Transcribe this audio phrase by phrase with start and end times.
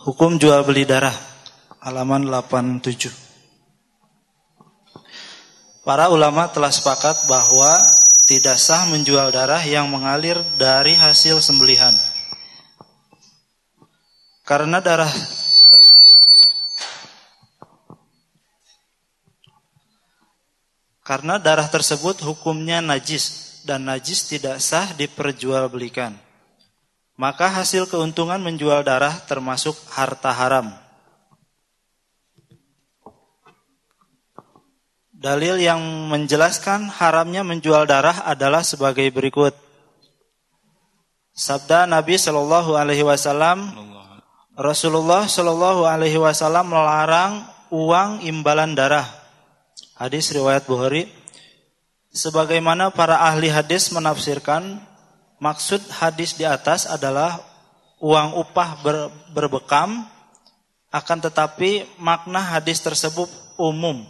[0.00, 1.12] Hukum jual beli darah
[1.84, 3.12] halaman 87.
[5.84, 7.68] Para ulama telah sepakat bahwa
[8.24, 11.92] tidak sah menjual darah yang mengalir dari hasil sembelihan.
[14.48, 15.12] Karena darah
[15.68, 16.20] tersebut
[21.04, 26.29] Karena darah tersebut hukumnya najis dan najis tidak sah diperjualbelikan.
[27.20, 30.72] Maka hasil keuntungan menjual darah termasuk harta haram.
[35.12, 39.52] Dalil yang menjelaskan haramnya menjual darah adalah sebagai berikut.
[41.36, 43.68] Sabda Nabi Shallallahu Alaihi Wasallam
[44.56, 49.04] Rasulullah Shallallahu Alaihi Wasallam melarang uang imbalan darah.
[49.92, 51.04] Hadis riwayat Bukhari.
[52.16, 54.88] Sebagaimana para ahli hadis menafsirkan,
[55.40, 57.40] maksud hadis di atas adalah
[57.98, 58.96] uang upah ber,
[59.34, 60.06] berbekam,
[60.94, 63.26] akan tetapi makna hadis tersebut
[63.58, 64.06] umum,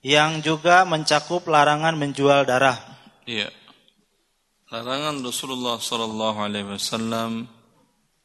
[0.00, 2.80] yang juga mencakup larangan menjual darah.
[3.28, 3.52] Iya.
[4.72, 7.46] Larangan Rasulullah Shallallahu Alaihi Wasallam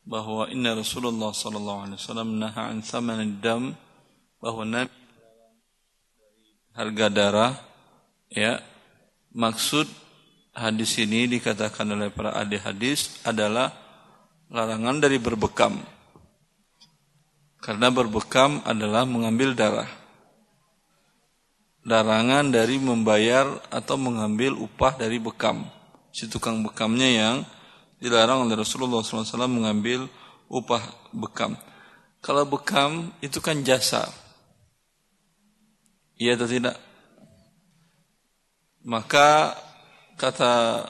[0.10, 3.78] bahwa inna Rasulullah sallallahu alaihi wasallam naha an thaman dam
[4.42, 4.90] bahwa Nabi
[6.74, 7.54] harga darah
[8.34, 8.58] ya
[9.30, 9.86] maksud
[10.60, 13.72] hadis ini dikatakan oleh para ahli hadis adalah
[14.52, 15.80] larangan dari berbekam
[17.64, 19.88] karena berbekam adalah mengambil darah
[21.88, 25.64] larangan dari membayar atau mengambil upah dari bekam
[26.12, 27.38] si tukang bekamnya yang
[28.00, 30.08] dilarang oleh Rasulullah SAW mengambil
[30.50, 30.82] upah
[31.14, 31.56] bekam.
[32.20, 34.08] Kalau bekam itu kan jasa.
[36.20, 36.76] Iya atau tidak?
[38.84, 39.56] Maka
[40.20, 40.84] kata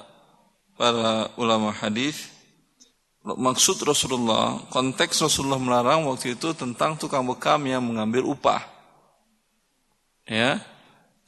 [0.74, 2.34] para ulama hadis
[3.22, 8.66] maksud Rasulullah, konteks Rasulullah melarang waktu itu tentang tukang bekam yang mengambil upah.
[10.26, 10.64] Ya.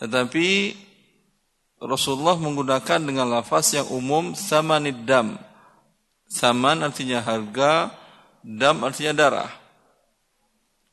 [0.01, 0.73] Tetapi
[1.77, 5.37] Rasulullah menggunakan dengan lafaz yang umum sama nidam
[6.31, 7.91] Saman artinya harga,
[8.39, 9.51] dam artinya darah.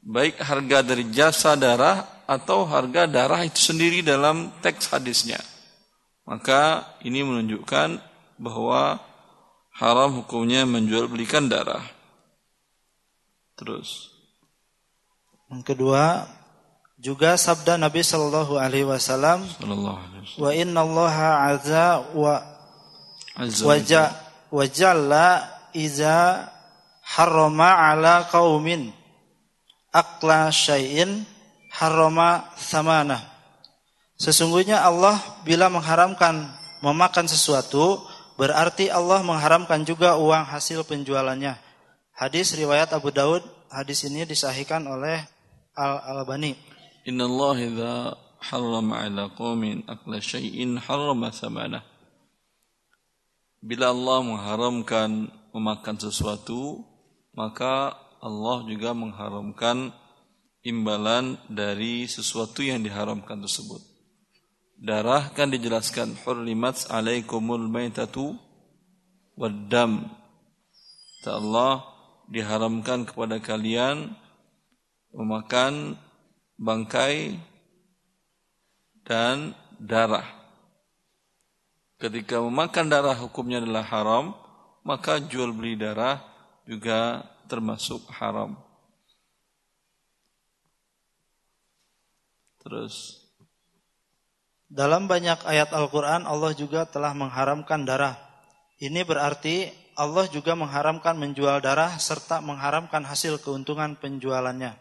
[0.03, 5.39] Baik harga dari jasa darah atau harga darah itu sendiri dalam teks hadisnya.
[6.29, 8.05] Maka ini menunjukkan
[8.37, 9.01] bahwa
[9.73, 11.81] haram hukumnya menjual belikan darah.
[13.57, 14.13] Terus.
[15.49, 16.29] Yang kedua,
[17.01, 19.49] juga sabda Nabi Shallallahu Alaihi Wasallam,
[20.37, 21.17] wa inna Allah
[21.49, 22.45] azza wa
[23.39, 24.13] wajah
[24.53, 26.45] wajalla iza
[27.01, 28.93] harrama ala qaumin
[29.95, 31.25] akla syai'in
[31.73, 33.38] harrama samana.
[34.19, 35.15] Sesungguhnya Allah
[35.47, 36.51] bila mengharamkan
[36.83, 38.03] memakan sesuatu
[38.35, 41.55] berarti Allah mengharamkan juga uang hasil penjualannya.
[42.19, 45.23] Hadis riwayat Abu Daud, hadis ini disahihkan oleh
[45.79, 46.59] Al-Albani.
[47.07, 47.95] Inna Allah idza
[48.43, 51.31] harrama ala qaumin akla syai'in harrama.
[53.63, 56.83] Bila Allah mengharamkan memakan sesuatu,
[57.39, 59.95] maka Allah juga mengharamkan
[60.67, 63.88] imbalan dari sesuatu yang diharamkan tersebut.
[64.79, 68.39] Darah kan dijelaskan hurrimat alaikumul maitatu
[69.35, 70.07] waddam.
[71.27, 71.83] Allah
[72.31, 74.15] diharamkan kepada kalian
[75.11, 75.99] memakan
[76.57, 77.37] bangkai
[79.03, 79.53] dan
[79.83, 80.25] darah.
[81.99, 84.31] Ketika memakan darah hukumnya adalah haram,
[84.87, 86.23] maka jual beli darah
[86.63, 88.55] juga termasuk haram.
[92.63, 93.18] Terus
[94.69, 98.21] dalam banyak ayat Al-Qur'an Allah juga telah mengharamkan darah.
[98.79, 104.77] Ini berarti Allah juga mengharamkan menjual darah serta mengharamkan hasil keuntungan penjualannya.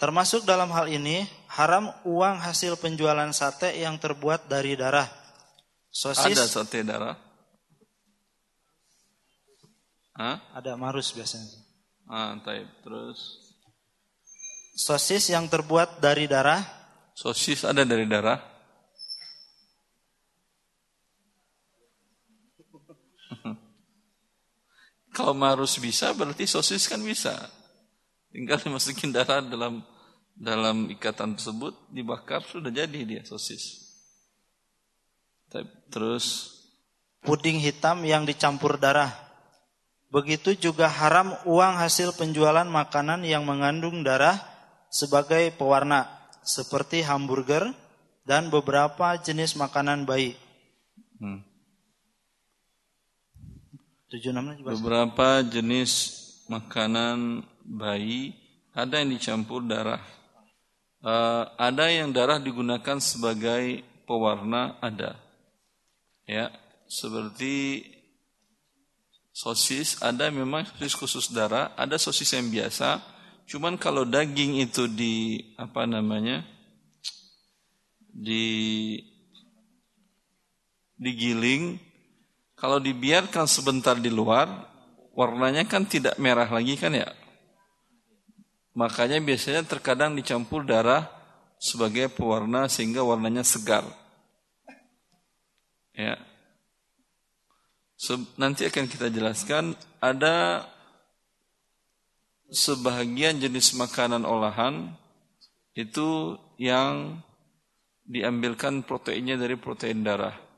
[0.00, 5.20] Termasuk dalam hal ini haram uang hasil penjualan sate yang terbuat dari darah
[5.90, 6.38] Sosis.
[6.38, 7.18] Ada sate darah?
[10.14, 10.38] Hah?
[10.54, 11.58] Ada marus biasanya.
[12.06, 12.70] Ah, taib.
[12.86, 13.18] Terus
[14.78, 16.62] sosis yang terbuat dari darah?
[17.12, 18.49] Sosis ada dari darah?
[25.10, 27.34] Kalau marus bisa berarti sosis kan bisa.
[28.30, 29.82] Tinggal dimasukin darah dalam
[30.38, 33.90] dalam ikatan tersebut dibakar sudah jadi dia sosis.
[35.90, 36.54] Terus
[37.26, 39.10] puding hitam yang dicampur darah.
[40.10, 44.38] Begitu juga haram uang hasil penjualan makanan yang mengandung darah
[44.90, 46.06] sebagai pewarna
[46.42, 47.70] seperti hamburger
[48.26, 50.34] dan beberapa jenis makanan bayi.
[51.18, 51.49] Hmm.
[54.66, 56.18] Beberapa jenis
[56.50, 58.34] makanan bayi
[58.74, 60.02] ada yang dicampur darah.
[61.00, 65.14] Uh, ada yang darah digunakan sebagai pewarna ada.
[66.26, 66.50] Ya,
[66.90, 67.86] seperti
[69.30, 72.98] sosis ada memang sosis khusus darah, ada sosis yang biasa.
[73.46, 76.42] Cuman kalau daging itu di apa namanya?
[78.10, 78.98] di
[80.98, 81.78] digiling
[82.60, 84.68] kalau dibiarkan sebentar di luar
[85.16, 87.08] warnanya kan tidak merah lagi kan ya
[88.80, 91.10] Makanya biasanya terkadang dicampur darah
[91.58, 93.82] sebagai pewarna sehingga warnanya segar.
[95.92, 96.16] Ya.
[98.40, 100.64] Nanti akan kita jelaskan ada
[102.48, 104.96] sebahagian jenis makanan olahan
[105.76, 107.20] itu yang
[108.08, 110.49] diambilkan proteinnya dari protein darah.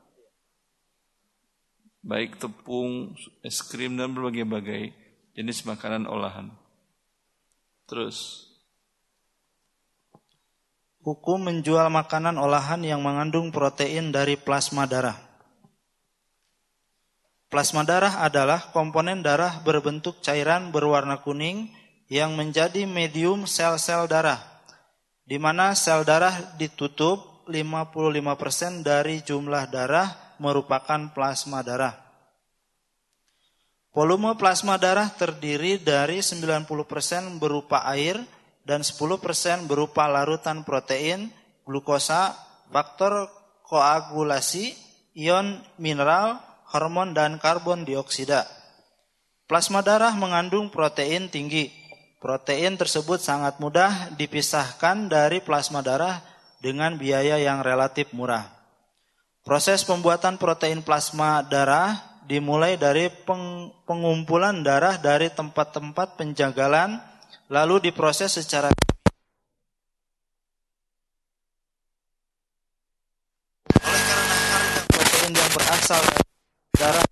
[2.03, 3.15] Baik tepung,
[3.47, 4.91] es krim dan berbagai-bagai
[5.39, 6.51] jenis makanan olahan.
[7.87, 8.51] Terus
[11.03, 15.19] Hukum menjual makanan olahan yang mengandung protein dari plasma darah.
[17.51, 21.75] Plasma darah adalah komponen darah berbentuk cairan berwarna kuning
[22.07, 24.39] yang menjadi medium sel-sel darah,
[25.27, 32.03] di mana sel darah ditutup 55% dari jumlah darah merupakan plasma darah.
[33.93, 36.65] Volume plasma darah terdiri dari 90%
[37.37, 38.17] berupa air
[38.65, 41.29] dan 10% berupa larutan protein,
[41.61, 42.33] glukosa,
[42.73, 43.29] faktor
[43.69, 44.73] koagulasi,
[45.13, 46.41] ion mineral,
[46.73, 48.49] hormon dan karbon dioksida.
[49.45, 51.69] Plasma darah mengandung protein tinggi.
[52.17, 56.23] Protein tersebut sangat mudah dipisahkan dari plasma darah
[56.63, 58.52] dengan biaya yang relatif murah.
[59.43, 66.95] Proses pembuatan protein plasma darah dimulai dari peng, pengumpulan darah dari tempat-tempat penjagalan
[67.51, 68.71] lalu diproses secara
[73.83, 76.23] oleh karena harga protein yang berasal dari
[76.79, 77.05] darah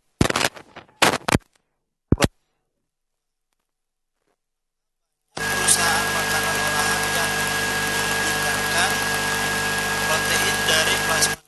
[5.35, 7.31] perusahaan makanan olahan yang
[8.23, 8.91] menggunakan
[10.07, 11.41] protein dari plasma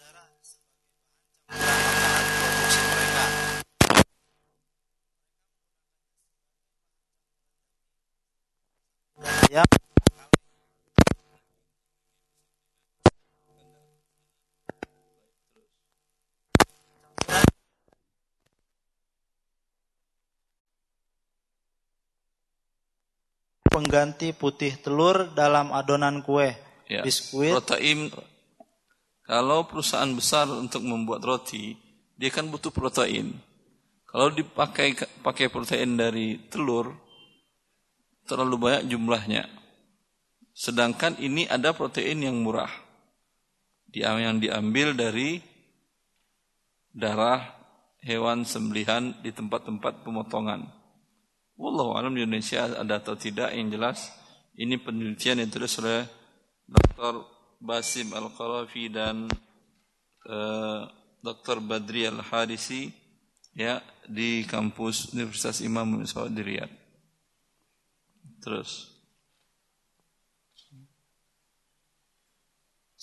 [9.54, 9.84] yang
[23.74, 26.54] pengganti putih telur dalam adonan kue,
[26.86, 27.58] ya, biskuit.
[27.58, 28.14] Protein
[29.24, 31.80] kalau perusahaan besar untuk membuat roti,
[32.20, 33.32] dia kan butuh protein.
[34.04, 34.94] Kalau dipakai
[35.24, 36.92] pakai protein dari telur,
[38.28, 39.48] terlalu banyak jumlahnya.
[40.54, 42.70] Sedangkan ini ada protein yang murah.
[43.90, 45.42] Yang diambil dari
[46.94, 47.42] darah
[48.04, 50.68] hewan sembelihan di tempat-tempat pemotongan.
[51.58, 54.10] Wallahu alam di Indonesia ada atau tidak yang jelas
[54.58, 56.06] ini penelitian yang ditulis oleh
[56.70, 57.26] Dr.
[57.58, 60.82] Basim Al-Qarafi dan uh, eh,
[61.24, 61.64] Dr.
[61.64, 62.92] Badri Al-Harisi
[63.58, 66.70] ya di kampus Universitas Imam Saud Riyadh.
[68.44, 68.93] Terus.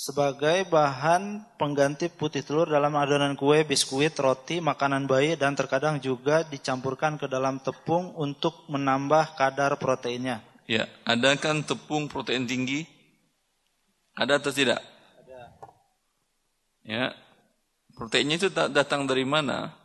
[0.01, 6.41] Sebagai bahan pengganti putih telur dalam adonan kue, biskuit, roti, makanan bayi, dan terkadang juga
[6.41, 10.41] dicampurkan ke dalam tepung untuk menambah kadar proteinnya.
[10.65, 12.89] Ya, ada kan tepung protein tinggi?
[14.17, 14.81] Ada atau tidak?
[15.21, 15.41] Ada.
[16.89, 17.05] Ya,
[17.93, 19.77] proteinnya itu datang dari mana?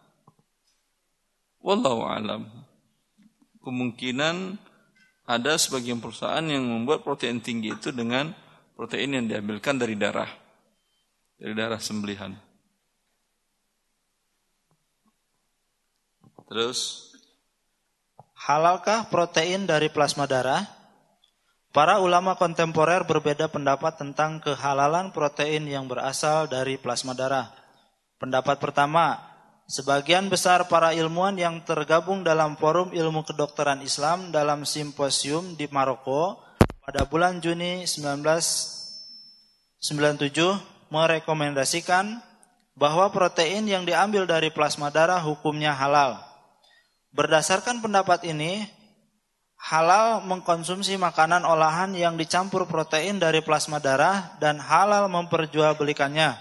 [1.59, 2.47] Wallahu alam.
[3.59, 4.55] Kemungkinan
[5.27, 8.44] ada sebagian perusahaan yang membuat protein tinggi itu dengan
[8.75, 10.29] protein yang diambilkan dari darah.
[11.39, 12.35] Dari darah sembelihan.
[16.45, 17.09] Terus
[18.37, 20.61] halalkah protein dari plasma darah?
[21.73, 27.51] Para ulama kontemporer berbeda pendapat tentang kehalalan protein yang berasal dari plasma darah.
[28.15, 35.57] Pendapat pertama, Sebagian besar para ilmuwan yang tergabung dalam Forum Ilmu Kedokteran Islam dalam simposium
[35.57, 36.37] di Maroko
[36.85, 39.81] pada bulan Juni 1997
[40.93, 42.21] merekomendasikan
[42.77, 46.21] bahwa protein yang diambil dari plasma darah hukumnya halal.
[47.09, 48.69] Berdasarkan pendapat ini,
[49.57, 56.37] halal mengkonsumsi makanan olahan yang dicampur protein dari plasma darah dan halal memperjualbelikannya.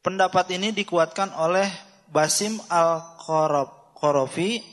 [0.00, 1.68] Pendapat ini dikuatkan oleh
[2.08, 4.64] Basim Al-Qorofi,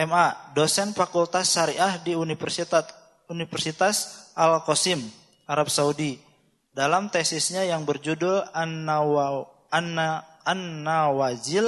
[0.00, 2.88] MA, dosen Fakultas Syariah di Universitas
[3.30, 5.02] Universitas Al-Qasim,
[5.46, 6.20] Arab Saudi.
[6.70, 8.46] Dalam tesisnya yang berjudul
[10.46, 11.66] An-Nawazil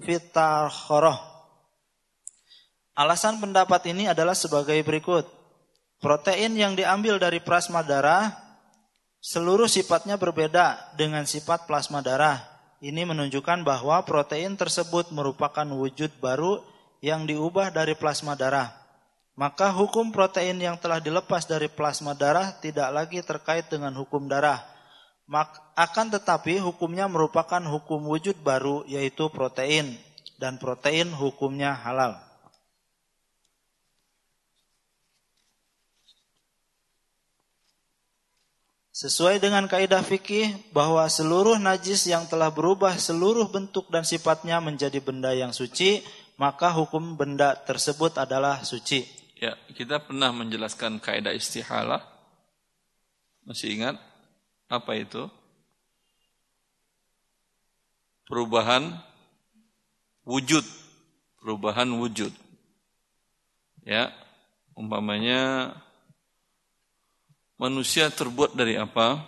[0.00, 1.18] Fitarkhoroh.
[2.96, 5.28] Alasan pendapat ini adalah sebagai berikut.
[6.00, 8.32] Protein yang diambil dari plasma darah
[9.20, 12.40] seluruh sifatnya berbeda dengan sifat plasma darah.
[12.78, 16.62] Ini menunjukkan bahwa protein tersebut merupakan wujud baru
[17.02, 18.85] yang diubah dari plasma darah.
[19.36, 24.64] Maka hukum protein yang telah dilepas dari plasma darah tidak lagi terkait dengan hukum darah.
[25.76, 29.92] Akan tetapi hukumnya merupakan hukum wujud baru yaitu protein.
[30.40, 32.16] Dan protein hukumnya halal.
[38.96, 44.96] Sesuai dengan kaidah fikih bahwa seluruh najis yang telah berubah seluruh bentuk dan sifatnya menjadi
[45.04, 46.00] benda yang suci,
[46.40, 49.25] maka hukum benda tersebut adalah suci.
[49.36, 52.00] Ya, kita pernah menjelaskan kaidah istihalah.
[53.44, 54.00] Masih ingat
[54.64, 55.28] apa itu?
[58.24, 58.96] Perubahan
[60.24, 60.64] wujud,
[61.36, 62.32] perubahan wujud.
[63.84, 64.08] Ya,
[64.72, 65.76] umpamanya
[67.60, 69.20] manusia terbuat dari apa?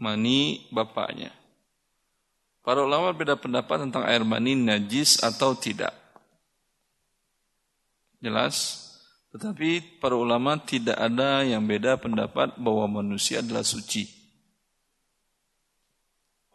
[0.00, 1.30] Mani bapaknya.
[2.64, 6.05] Para ulama beda pendapat tentang air mani najis atau tidak.
[8.20, 8.86] Jelas?
[9.36, 14.08] Tetapi para ulama tidak ada yang beda pendapat bahwa manusia adalah suci.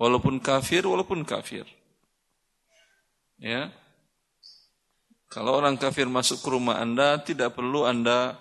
[0.01, 1.69] Walaupun kafir, walaupun kafir.
[3.37, 3.69] Ya.
[5.29, 8.33] Kalau orang kafir masuk ke rumah Anda, tidak perlu Anda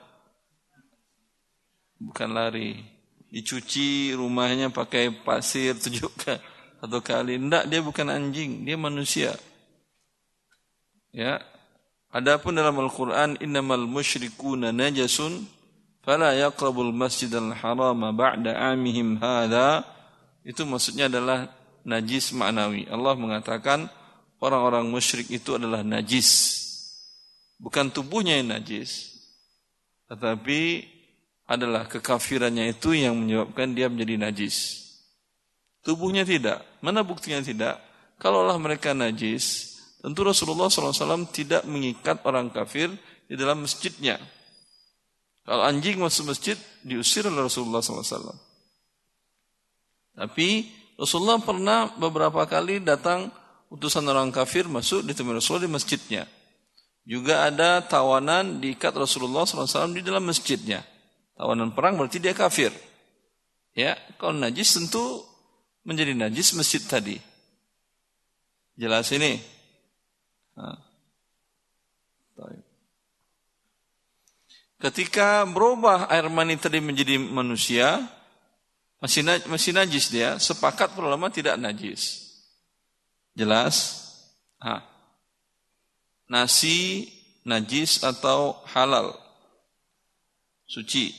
[2.01, 2.81] bukan lari.
[3.29, 6.09] Dicuci rumahnya pakai pasir tujuh
[6.81, 7.37] atau kali.
[7.37, 9.37] Tidak, dia bukan anjing, dia manusia.
[11.13, 11.45] Ya.
[12.11, 15.47] Adapun dalam Al-Qur'an innamal musyrikuna najasun
[16.03, 19.87] fala yaqrabul masjidal harama ba'da amihim hadha
[20.43, 21.47] itu maksudnya adalah
[21.87, 22.91] najis maknawi.
[22.91, 23.87] Allah mengatakan
[24.41, 26.59] orang-orang musyrik itu adalah najis.
[27.61, 29.13] Bukan tubuhnya yang najis,
[30.09, 30.89] tetapi
[31.45, 34.81] adalah kekafirannya itu yang menyebabkan dia menjadi najis.
[35.85, 36.65] Tubuhnya tidak.
[36.81, 37.77] Mana buktinya tidak?
[38.17, 39.70] Kalaulah mereka najis,
[40.01, 42.91] tentu Rasulullah SAW tidak mengikat orang kafir
[43.29, 44.19] di dalam masjidnya.
[45.45, 48.37] Kalau anjing masuk masjid, diusir oleh Rasulullah SAW.
[50.17, 50.69] Tapi
[51.01, 53.33] Rasulullah pernah beberapa kali datang
[53.73, 56.25] utusan orang kafir masuk di tempat Rasulullah di masjidnya.
[57.09, 60.85] Juga ada tawanan diikat Rasulullah SAW di dalam masjidnya
[61.41, 62.69] tawanan perang berarti dia kafir.
[63.73, 65.25] Ya, kalau najis tentu
[65.89, 67.17] menjadi najis masjid tadi.
[68.77, 69.41] Jelas ini.
[74.81, 78.01] Ketika berubah air mani tadi menjadi manusia,
[78.97, 82.33] masih najis, masih najis dia, sepakat ulama tidak najis.
[83.37, 84.01] Jelas?
[84.57, 84.81] Ha.
[86.33, 87.13] Nasi
[87.45, 89.13] najis atau halal?
[90.65, 91.13] Suci.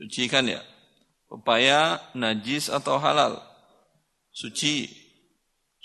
[0.00, 0.64] Suci kan ya?
[1.28, 3.36] Pepaya najis atau halal?
[4.32, 4.88] Suci.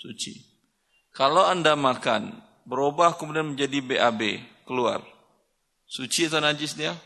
[0.00, 0.51] Suci.
[1.12, 2.32] Kalau Anda makan,
[2.64, 5.04] berubah kemudian menjadi BAB, keluar.
[5.84, 6.96] Suci atau najis dia?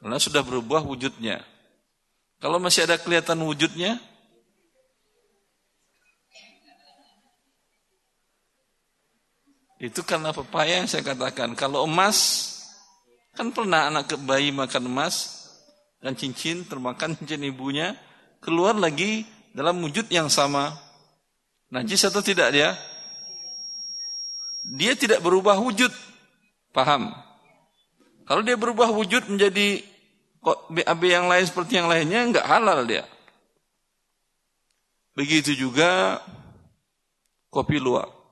[0.00, 1.44] Karena sudah berubah wujudnya.
[2.40, 4.00] Kalau masih ada kelihatan wujudnya,
[9.80, 11.52] itu karena pepaya yang saya katakan.
[11.56, 12.50] Kalau emas,
[13.34, 15.42] Kan pernah anak bayi makan emas
[15.98, 17.98] dan cincin termakan cincin ibunya
[18.38, 20.74] keluar lagi dalam wujud yang sama.
[21.70, 22.74] Najis atau tidak dia?
[24.74, 25.90] Dia tidak berubah wujud.
[26.74, 27.14] Paham?
[28.26, 29.80] Kalau dia berubah wujud menjadi
[30.44, 33.06] BAB yang lain seperti yang lainnya enggak halal dia.
[35.14, 36.18] Begitu juga
[37.48, 38.24] kopi luwak.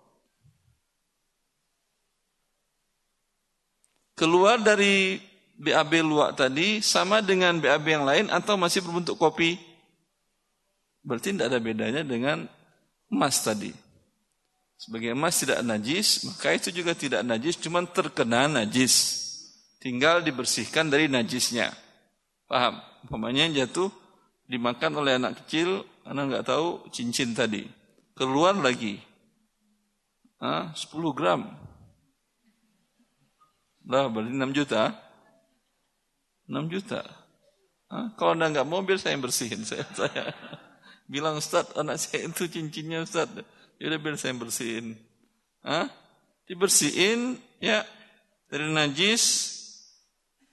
[4.23, 5.19] keluar dari
[5.59, 9.59] BAB luak tadi sama dengan BAB yang lain atau masih berbentuk kopi?
[11.03, 12.47] Berarti tidak ada bedanya dengan
[13.11, 13.75] emas tadi.
[14.79, 19.23] Sebagai emas tidak najis, maka itu juga tidak najis, cuma terkena najis.
[19.79, 21.71] Tinggal dibersihkan dari najisnya.
[22.47, 22.83] Paham?
[23.07, 23.91] Umpamanya jatuh,
[24.47, 27.67] dimakan oleh anak kecil, anak nggak tahu cincin tadi.
[28.15, 28.99] Keluar lagi.
[30.43, 31.47] Ah, 10 gram.
[33.87, 34.95] Lah berarti 6 juta.
[36.51, 37.03] 6 juta.
[37.91, 38.15] Hah?
[38.19, 39.63] Kalau anda nggak mobil saya yang bersihin.
[39.69, 40.35] Saya, saya
[41.13, 43.29] bilang Ustaz anak saya itu cincinnya Ustaz.
[43.77, 44.97] Ya udah biar saya bersihin.
[45.61, 45.93] Hah?
[46.49, 47.85] Dibersihin ya
[48.49, 49.53] dari najis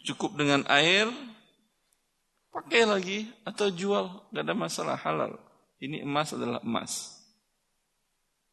[0.04, 1.08] cukup dengan air
[2.52, 5.40] pakai lagi atau jual gak ada masalah halal.
[5.80, 7.16] Ini emas adalah emas.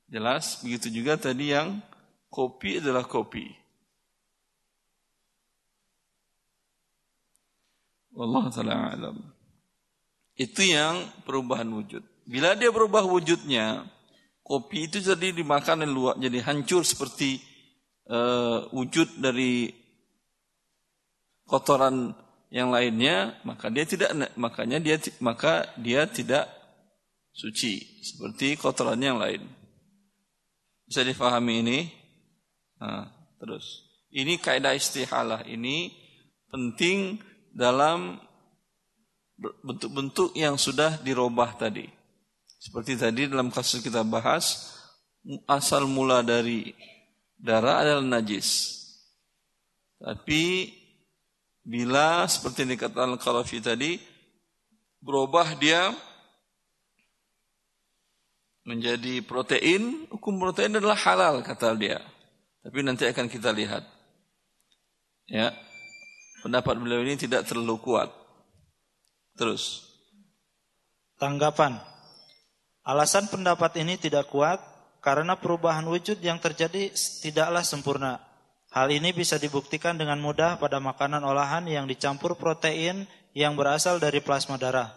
[0.07, 1.83] Jelas begitu juga tadi yang
[2.31, 3.51] kopi adalah kopi.
[8.17, 9.36] Allah taala alam.
[10.37, 12.05] Itu yang perubahan wujud.
[12.29, 13.89] Bila dia berubah wujudnya,
[14.45, 17.43] kopi itu jadi dimakan dan luak jadi hancur seperti
[18.07, 19.75] uh, wujud dari
[21.47, 22.15] kotoran
[22.51, 26.47] yang lainnya maka dia tidak makanya dia maka dia tidak
[27.35, 29.45] suci seperti kotoran yang lain.
[30.87, 31.79] Bisa difahami ini?
[32.79, 33.11] Nah,
[33.43, 33.85] terus.
[34.15, 35.93] Ini kaidah istihalah ini
[36.49, 37.21] penting
[37.53, 38.23] dalam
[39.39, 41.97] bentuk-bentuk yang sudah dirubah tadi
[42.67, 44.75] seperti tadi dalam kasus kita bahas,
[45.47, 46.75] asal mula dari
[47.39, 48.75] darah adalah najis.
[50.03, 50.75] Tapi
[51.63, 54.03] bila seperti yang dikatakan Al-Qarafi tadi,
[54.99, 55.95] berubah dia
[58.67, 62.03] menjadi protein, hukum protein adalah halal kata dia.
[62.67, 63.87] Tapi nanti akan kita lihat.
[65.31, 65.55] Ya.
[66.43, 68.11] Pendapat beliau ini tidak terlalu kuat.
[69.37, 69.85] Terus.
[71.21, 71.77] Tanggapan.
[72.85, 74.59] Alasan pendapat ini tidak kuat
[75.05, 76.91] karena perubahan wujud yang terjadi
[77.21, 78.19] tidaklah sempurna.
[78.73, 84.21] Hal ini bisa dibuktikan dengan mudah pada makanan olahan yang dicampur protein yang berasal dari
[84.25, 84.93] plasma darah.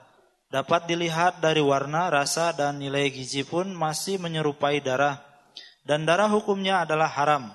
[0.49, 5.21] Dapat dilihat dari warna, rasa, dan nilai gizi pun masih menyerupai darah.
[5.85, 7.53] Dan darah hukumnya adalah haram.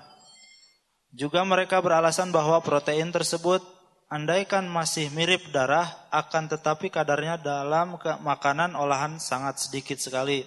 [1.11, 3.59] Juga mereka beralasan bahwa protein tersebut
[4.09, 10.45] andaikan masih mirip darah, akan tetapi kadarnya dalam makanan olahan sangat sedikit sekali.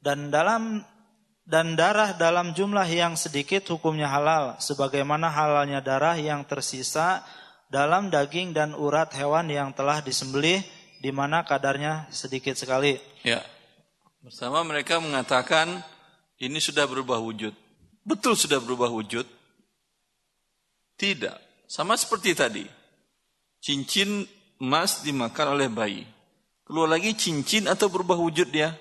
[0.00, 0.84] Dan dalam
[1.46, 7.22] dan darah dalam jumlah yang sedikit hukumnya halal, sebagaimana halalnya darah yang tersisa
[7.70, 10.62] dalam daging dan urat hewan yang telah disembelih,
[10.98, 12.98] di mana kadarnya sedikit sekali.
[13.22, 13.46] Ya,
[14.26, 15.86] bersama mereka mengatakan
[16.42, 17.54] ini sudah berubah wujud.
[18.02, 19.26] Betul sudah berubah wujud?
[20.98, 21.45] Tidak.
[21.66, 22.64] Sama seperti tadi.
[23.58, 24.22] Cincin
[24.62, 26.02] emas dimakan oleh bayi.
[26.66, 28.74] Keluar lagi cincin atau berubah wujud dia?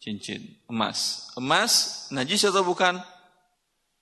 [0.00, 1.28] Cincin emas.
[1.36, 3.00] Emas najis atau bukan?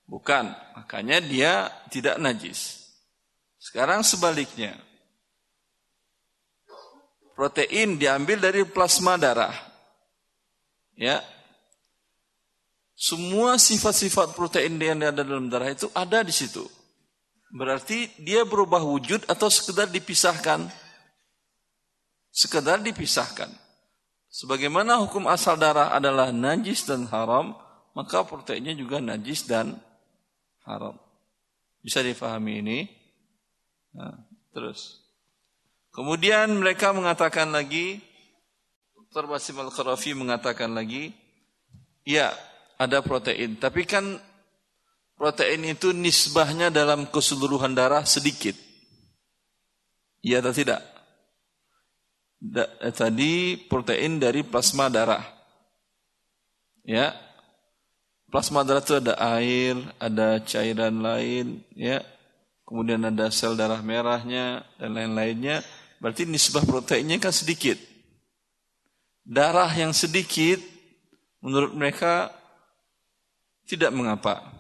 [0.07, 0.51] Bukan.
[0.79, 2.91] Makanya dia tidak najis.
[3.63, 4.75] Sekarang sebaliknya.
[7.39, 9.55] Protein diambil dari plasma darah.
[10.99, 11.23] Ya.
[12.95, 16.63] Semua sifat-sifat protein yang ada dalam darah itu ada di situ.
[17.53, 20.73] Berarti dia berubah wujud atau sekedar dipisahkan?
[22.33, 23.53] Sekedar dipisahkan.
[24.33, 27.53] Sebagaimana hukum asal darah adalah najis dan haram,
[27.93, 29.77] maka proteinnya juga najis dan
[30.65, 30.97] haram.
[31.85, 32.79] Bisa difahami ini?
[33.93, 34.17] Nah,
[34.57, 35.05] terus.
[35.93, 38.01] Kemudian mereka mengatakan lagi,
[38.97, 39.29] Dr.
[39.29, 41.13] Basim Al-Kharafi mengatakan lagi,
[42.09, 42.33] ya
[42.81, 44.17] ada protein, tapi kan
[45.23, 48.59] protein itu nisbahnya dalam keseluruhan darah sedikit.
[50.19, 50.83] Iya atau tidak?
[52.43, 55.23] Da, eh, tadi protein dari plasma darah.
[56.83, 57.15] Ya.
[58.35, 62.03] Plasma darah itu ada air, ada cairan lain, ya.
[62.67, 65.63] Kemudian ada sel darah merahnya dan lain-lainnya.
[66.03, 67.79] Berarti nisbah proteinnya kan sedikit.
[69.23, 70.59] Darah yang sedikit
[71.39, 72.35] menurut mereka
[73.71, 74.52] tidak mengapa.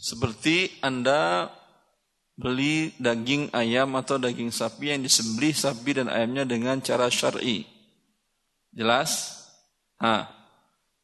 [0.00, 1.52] Seperti Anda
[2.32, 7.68] beli daging ayam atau daging sapi yang disembelih sapi dan ayamnya dengan cara syar'i.
[8.72, 9.44] Jelas?
[10.00, 10.24] Ha.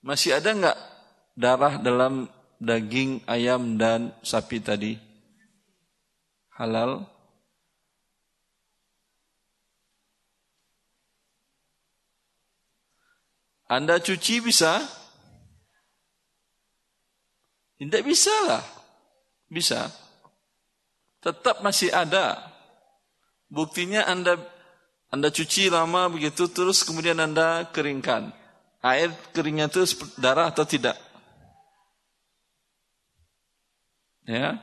[0.00, 0.78] Masih ada enggak
[1.36, 4.96] darah dalam daging ayam dan sapi tadi?
[6.56, 7.04] Halal?
[13.68, 14.80] Anda cuci bisa?
[17.76, 18.75] Tidak bisa lah.
[19.56, 19.88] Bisa.
[21.24, 22.36] Tetap masih ada.
[23.48, 24.36] Buktinya Anda
[25.08, 28.36] Anda cuci lama begitu terus kemudian Anda keringkan.
[28.84, 29.88] Air keringnya itu
[30.20, 31.00] darah atau tidak?
[34.28, 34.60] Ya.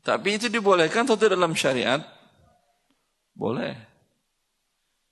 [0.00, 2.00] Tapi itu dibolehkan atau dalam syariat?
[3.36, 3.76] Boleh.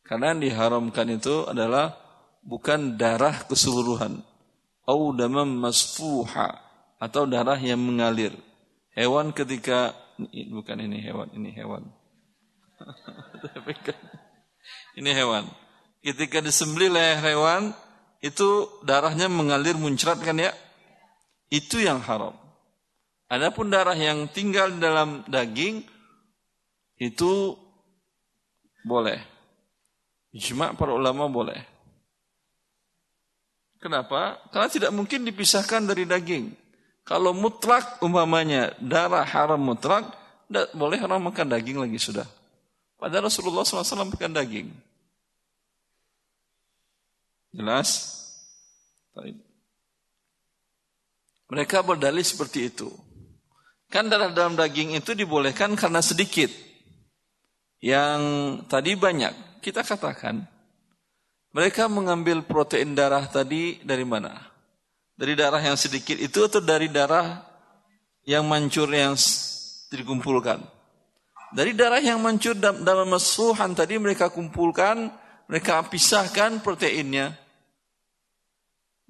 [0.08, 1.94] Karena yang diharamkan itu adalah
[2.42, 4.24] bukan darah keseluruhan.
[4.88, 6.58] Au damam masfuha
[6.98, 8.49] atau darah yang mengalir.
[9.00, 9.96] Hewan ketika
[10.52, 11.88] bukan ini hewan, ini hewan.
[15.00, 15.48] ini hewan.
[16.04, 17.72] Ketika disembelih leher hewan,
[18.20, 20.52] itu darahnya mengalir muncrat kan ya?
[21.48, 22.36] Itu yang haram.
[23.32, 25.80] Adapun darah yang tinggal dalam daging
[27.00, 27.56] itu
[28.84, 29.24] boleh.
[30.36, 31.56] Ijma para ulama boleh.
[33.80, 34.36] Kenapa?
[34.52, 36.59] Karena tidak mungkin dipisahkan dari daging.
[37.10, 40.14] Kalau mutlak umpamanya darah haram mutlak,
[40.46, 42.22] tidak boleh orang makan daging lagi sudah.
[42.94, 44.70] Padahal Rasulullah SAW makan daging.
[47.50, 48.14] Jelas?
[51.50, 52.94] Mereka berdalih seperti itu.
[53.90, 56.54] Kan darah dalam daging itu dibolehkan karena sedikit.
[57.82, 58.22] Yang
[58.70, 59.58] tadi banyak.
[59.58, 60.46] Kita katakan,
[61.50, 64.49] mereka mengambil protein darah tadi dari mana?
[65.20, 67.44] Dari darah yang sedikit itu atau dari darah
[68.24, 69.12] yang mancur yang
[69.92, 70.64] dikumpulkan.
[71.52, 75.12] Dari darah yang mancur dalam masuhan tadi mereka kumpulkan,
[75.44, 77.36] mereka pisahkan proteinnya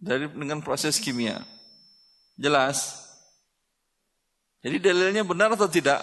[0.00, 1.46] dari dengan proses kimia.
[2.40, 3.06] Jelas?
[4.66, 6.00] Jadi dalilnya benar atau tidak?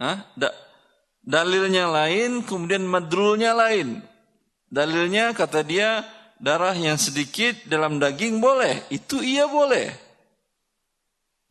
[0.00, 0.24] Hah?
[0.34, 0.50] Da
[1.22, 4.00] dalilnya lain, kemudian madrulnya lain.
[4.72, 6.02] Dalilnya kata dia
[6.42, 9.94] darah yang sedikit dalam daging boleh, itu iya boleh.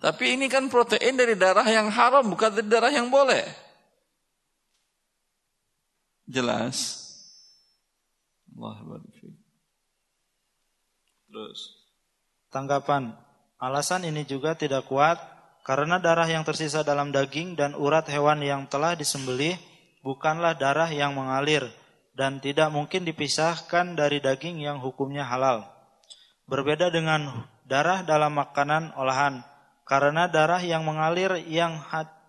[0.04, 3.48] Tapi ini kan protein dari darah yang haram, bukan dari darah yang boleh.
[6.28, 7.00] Jelas.
[8.52, 9.00] Allah
[11.32, 11.60] Terus.
[12.52, 13.16] Tanggapan.
[13.62, 15.16] Alasan ini juga tidak kuat
[15.64, 19.56] karena darah yang tersisa dalam daging dan urat hewan yang telah disembelih
[20.02, 21.70] bukanlah darah yang mengalir
[22.12, 25.68] dan tidak mungkin dipisahkan dari daging yang hukumnya halal.
[26.48, 29.44] Berbeda dengan darah dalam makanan olahan
[29.88, 31.80] karena darah yang mengalir yang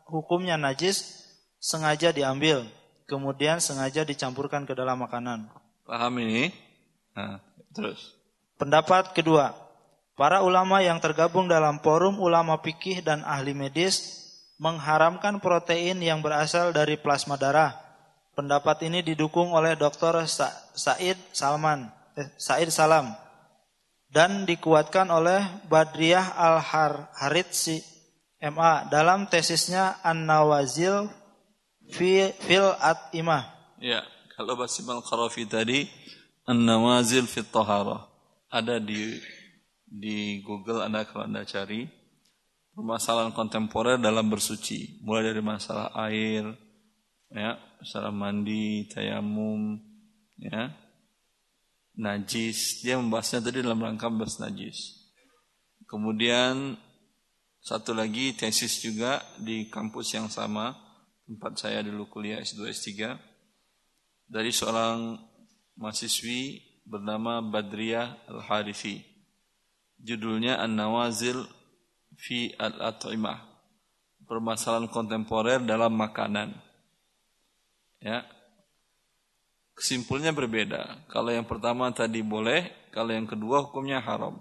[0.06, 1.26] hukumnya najis
[1.62, 2.66] sengaja diambil,
[3.06, 5.46] kemudian sengaja dicampurkan ke dalam makanan.
[5.86, 6.54] Paham ini?
[7.14, 7.42] Nah,
[7.74, 8.14] terus.
[8.58, 9.54] Pendapat kedua,
[10.14, 14.22] para ulama yang tergabung dalam forum ulama fikih dan ahli medis
[14.62, 17.81] mengharamkan protein yang berasal dari plasma darah.
[18.32, 20.24] Pendapat ini didukung oleh Dr.
[20.24, 23.12] Said Salman, eh, Said Salam
[24.12, 25.40] dan dikuatkan oleh
[25.72, 27.80] Badriah Al-Haritsi
[28.52, 31.08] MA dalam tesisnya An-Nawazil
[31.88, 33.76] fil At-Imah.
[33.80, 34.04] Ya,
[34.36, 35.88] kalau Basim Al-Qarafi tadi
[36.44, 38.12] An-Nawazil fit Taharah.
[38.52, 39.16] Ada di
[39.88, 41.88] di Google Anda kalau Anda cari
[42.76, 46.52] permasalahan kontemporer dalam bersuci, mulai dari masalah air,
[47.32, 49.80] ya, masalah mandi, tayamum,
[50.36, 50.72] ya,
[51.96, 52.84] najis.
[52.84, 55.02] Dia membahasnya tadi dalam rangka membahas najis.
[55.88, 56.76] Kemudian
[57.60, 60.72] satu lagi tesis juga di kampus yang sama
[61.28, 62.90] tempat saya dulu kuliah S2 S3
[64.26, 65.20] dari seorang
[65.76, 69.04] mahasiswi bernama Badriyah Al-Harithi.
[70.02, 71.46] Judulnya An-Nawazil
[72.18, 73.38] fi Al-At'imah.
[74.26, 76.56] Permasalahan kontemporer dalam makanan.
[78.02, 78.26] Ya,
[79.82, 80.82] Kesimpulannya berbeda.
[81.08, 84.38] Kalau yang pertama tadi boleh, kalau yang kedua hukumnya haram.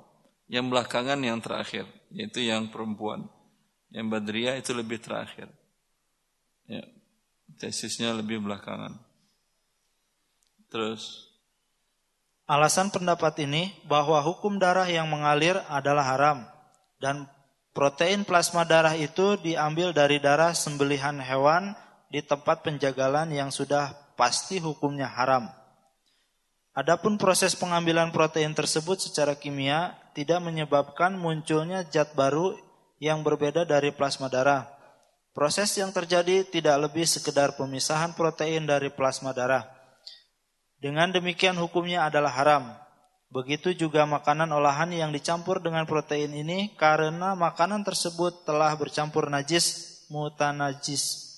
[0.52, 3.26] Yang belakangan yang terakhir, yaitu yang perempuan.
[3.90, 5.48] Yang badriyah itu lebih terakhir.
[6.68, 6.84] Ya,
[7.58, 9.00] tesisnya lebih belakangan.
[10.70, 11.32] Terus.
[12.46, 16.44] Alasan pendapat ini bahwa hukum darah yang mengalir adalah haram
[17.00, 17.26] dan
[17.72, 21.72] protein plasma darah itu diambil dari darah sembelihan hewan
[22.12, 25.48] di tempat penjagalan yang sudah pasti hukumnya haram.
[26.76, 32.56] Adapun proses pengambilan protein tersebut secara kimia tidak menyebabkan munculnya zat baru
[33.00, 34.68] yang berbeda dari plasma darah.
[35.32, 39.64] Proses yang terjadi tidak lebih sekedar pemisahan protein dari plasma darah.
[40.80, 42.76] Dengan demikian hukumnya adalah haram.
[43.32, 50.04] Begitu juga makanan olahan yang dicampur dengan protein ini karena makanan tersebut telah bercampur najis
[50.12, 51.31] mutanajis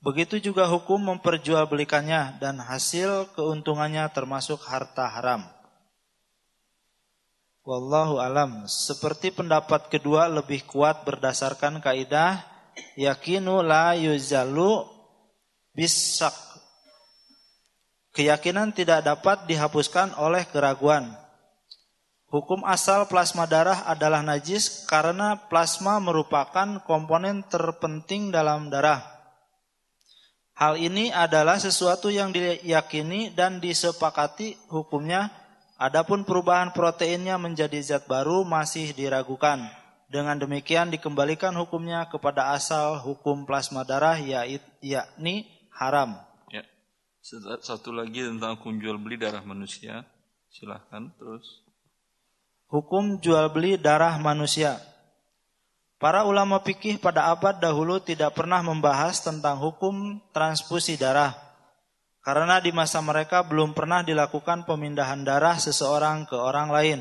[0.00, 5.44] Begitu juga hukum memperjualbelikannya dan hasil keuntungannya termasuk harta haram.
[7.60, 8.64] Wallahu alam.
[8.64, 12.40] Seperti pendapat kedua lebih kuat berdasarkan kaidah
[12.96, 14.88] yakinu la yuzalu
[15.76, 16.32] bisak.
[18.16, 21.12] Keyakinan tidak dapat dihapuskan oleh keraguan.
[22.32, 29.19] Hukum asal plasma darah adalah najis karena plasma merupakan komponen terpenting dalam darah.
[30.60, 35.32] Hal ini adalah sesuatu yang diyakini dan disepakati hukumnya.
[35.80, 39.64] Adapun perubahan proteinnya menjadi zat baru masih diragukan.
[40.12, 44.20] Dengan demikian dikembalikan hukumnya kepada asal hukum plasma darah
[44.84, 46.20] yakni haram.
[46.52, 46.68] Ya.
[47.64, 50.04] Satu lagi tentang kunjul beli darah manusia.
[50.52, 51.64] Silahkan terus.
[52.68, 54.76] Hukum jual beli darah manusia.
[56.00, 61.36] Para ulama fikih pada abad dahulu tidak pernah membahas tentang hukum transfusi darah.
[62.24, 67.00] Karena di masa mereka belum pernah dilakukan pemindahan darah seseorang ke orang lain.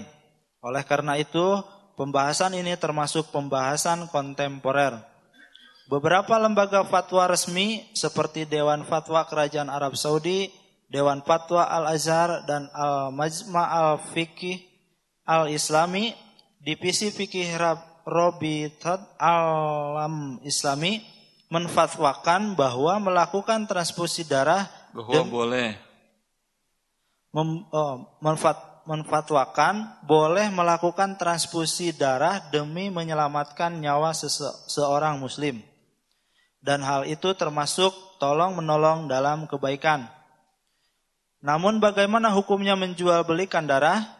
[0.59, 1.63] Oleh karena itu,
[1.95, 4.99] pembahasan ini termasuk pembahasan kontemporer.
[5.87, 10.51] Beberapa lembaga fatwa resmi seperti Dewan Fatwa Kerajaan Arab Saudi,
[10.91, 14.59] Dewan Fatwa Al-Azhar dan Al-Majma' Al-Fiqih
[15.23, 16.11] Al-Islami,
[16.59, 17.55] Divisi Fikih
[18.09, 21.05] Robitat Alam Islami
[21.53, 25.77] menfatwakan bahwa melakukan transfusi darah bahwa boleh
[27.33, 28.57] mem, oh, menfat,
[28.89, 35.61] menfatwakan boleh melakukan transfusi darah demi menyelamatkan nyawa sese, seorang muslim.
[36.59, 40.09] Dan hal itu termasuk tolong menolong dalam kebaikan.
[41.39, 44.18] Namun bagaimana hukumnya menjual belikan darah?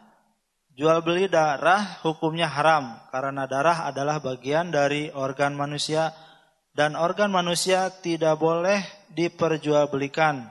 [0.80, 6.16] Jual beli darah hukumnya haram karena darah adalah bagian dari organ manusia
[6.72, 8.80] dan organ manusia tidak boleh
[9.12, 10.48] diperjualbelikan.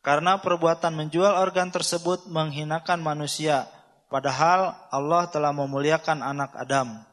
[0.00, 3.68] Karena perbuatan menjual organ tersebut menghinakan manusia
[4.08, 7.04] padahal Allah telah memuliakan anak Adam.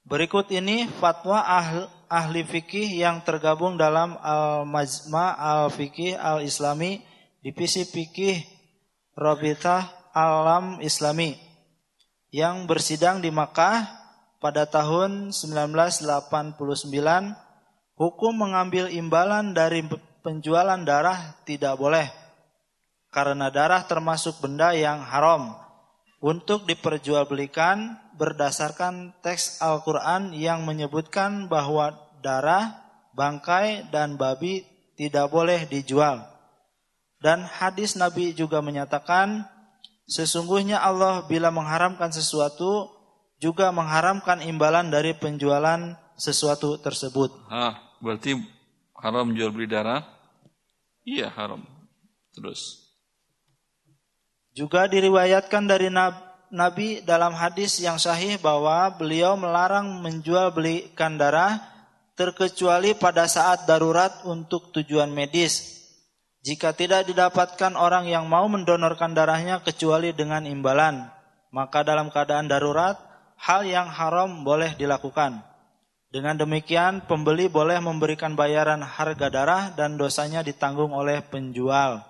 [0.00, 7.04] Berikut ini fatwa ahli, ahli fikih yang tergabung dalam Al-Majma' Al-Fikih Al-Islami
[7.44, 8.40] Divisi Fikih
[9.12, 11.36] Robitah Alam Islami
[12.32, 13.84] yang bersidang di Makkah
[14.40, 16.56] pada tahun 1989
[18.00, 19.84] hukum mengambil imbalan dari
[20.24, 22.08] penjualan darah tidak boleh
[23.12, 25.52] karena darah termasuk benda yang haram
[26.24, 31.92] untuk diperjualbelikan berdasarkan teks Al-Qur'an yang menyebutkan bahwa
[32.24, 32.72] darah,
[33.12, 34.64] bangkai dan babi
[34.96, 36.24] tidak boleh dijual.
[37.20, 39.55] Dan hadis Nabi juga menyatakan
[40.06, 42.94] Sesungguhnya Allah bila mengharamkan sesuatu
[43.42, 47.34] juga mengharamkan imbalan dari penjualan sesuatu tersebut.
[47.50, 48.38] Ah, berarti
[48.96, 50.06] haram jual beli darah?
[51.02, 51.60] Iya haram.
[52.32, 52.86] Terus.
[54.56, 55.92] Juga diriwayatkan dari
[56.48, 61.60] Nabi dalam hadis yang sahih bahwa beliau melarang menjual belikan darah
[62.16, 65.75] terkecuali pada saat darurat untuk tujuan medis
[66.46, 71.10] jika tidak didapatkan orang yang mau mendonorkan darahnya kecuali dengan imbalan,
[71.50, 72.94] maka dalam keadaan darurat,
[73.34, 75.42] hal yang haram boleh dilakukan.
[76.14, 82.06] Dengan demikian, pembeli boleh memberikan bayaran harga darah dan dosanya ditanggung oleh penjual.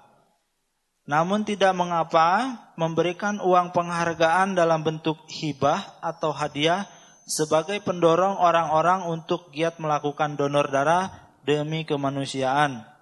[1.09, 6.85] Namun tidak mengapa memberikan uang penghargaan dalam bentuk hibah atau hadiah
[7.25, 11.09] sebagai pendorong orang-orang untuk giat melakukan donor darah
[11.49, 12.96] demi kemanusiaan.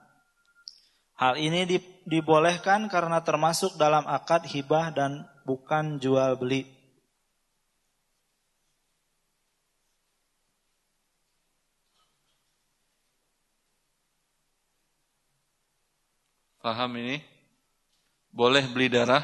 [1.14, 1.62] Hal ini
[2.02, 6.66] dibolehkan karena termasuk dalam akad hibah dan bukan jual beli.
[16.58, 17.20] Paham ini?
[18.32, 19.22] Boleh beli darah?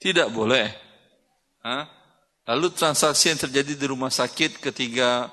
[0.00, 0.72] Tidak boleh.
[1.60, 1.86] Hah?
[2.48, 5.28] Lalu transaksi yang terjadi di rumah sakit ketika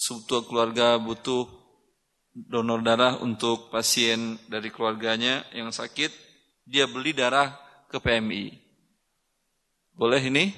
[0.00, 1.44] suatu keluarga butuh
[2.32, 6.08] donor darah untuk pasien dari keluarganya yang sakit,
[6.64, 7.52] dia beli darah
[7.92, 8.56] ke PMI.
[9.92, 10.56] Boleh ini?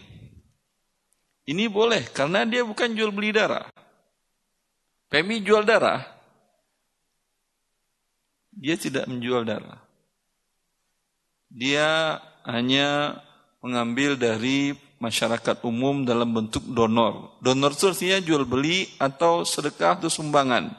[1.42, 3.66] Ini boleh karena dia bukan jual beli darah.
[5.10, 6.06] PMI jual darah.
[8.54, 9.82] Dia tidak menjual darah.
[11.50, 13.18] Dia hanya
[13.58, 17.34] mengambil dari masyarakat umum dalam bentuk donor.
[17.42, 20.70] Donor itu artinya jual beli atau sedekah atau sumbangan.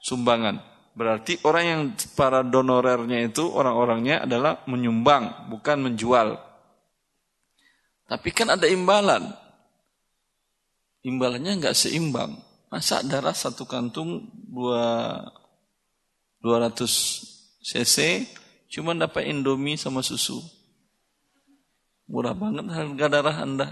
[0.00, 0.64] Sumbangan.
[0.96, 1.82] Berarti orang yang
[2.16, 6.40] para donorernya itu orang-orangnya adalah menyumbang, bukan menjual.
[8.08, 9.36] Tapi kan ada imbalan.
[11.04, 12.40] Imbalannya nggak seimbang.
[12.72, 15.20] Masa darah satu kantung dua
[16.40, 16.88] 200
[17.60, 18.24] cc
[18.72, 20.40] cuma dapat indomie sama susu.
[22.10, 23.68] Murah banget harga darah Anda.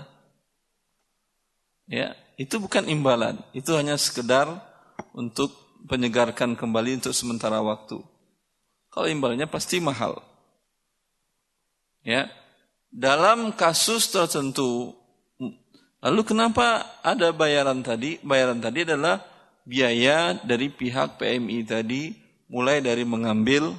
[1.90, 4.46] Ya, itu bukan imbalan, itu hanya sekedar
[5.10, 5.50] untuk
[5.90, 7.98] penyegarkan kembali untuk sementara waktu.
[8.94, 10.22] Kalau imbalnya pasti mahal.
[12.06, 12.30] Ya.
[12.88, 14.96] Dalam kasus tertentu
[16.00, 18.16] lalu kenapa ada bayaran tadi?
[18.24, 19.20] Bayaran tadi adalah
[19.68, 22.16] biaya dari pihak PMI tadi
[22.48, 23.76] mulai dari mengambil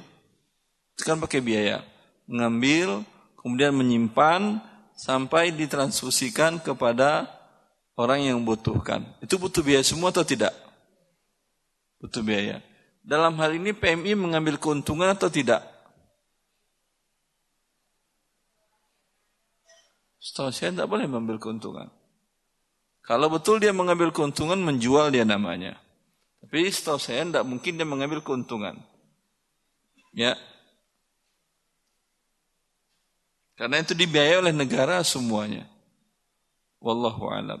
[1.00, 1.82] kan pakai biaya,
[2.28, 3.02] mengambil
[3.40, 4.60] kemudian menyimpan
[4.92, 7.26] sampai ditransfusikan kepada
[7.96, 9.08] orang yang membutuhkan.
[9.24, 10.52] Itu butuh biaya semua atau tidak?
[12.00, 12.60] Butuh biaya.
[13.00, 15.64] dalam hal ini PMI mengambil keuntungan atau tidak?
[20.20, 21.88] Setahu saya tidak boleh mengambil keuntungan.
[23.00, 25.80] Kalau betul dia mengambil keuntungan, menjual dia namanya.
[26.44, 28.76] Tapi setahu saya tidak mungkin dia mengambil keuntungan.
[30.12, 30.36] Ya.
[33.60, 35.68] Karena itu dibiayai oleh negara semuanya.
[36.80, 37.60] Wallahu alam.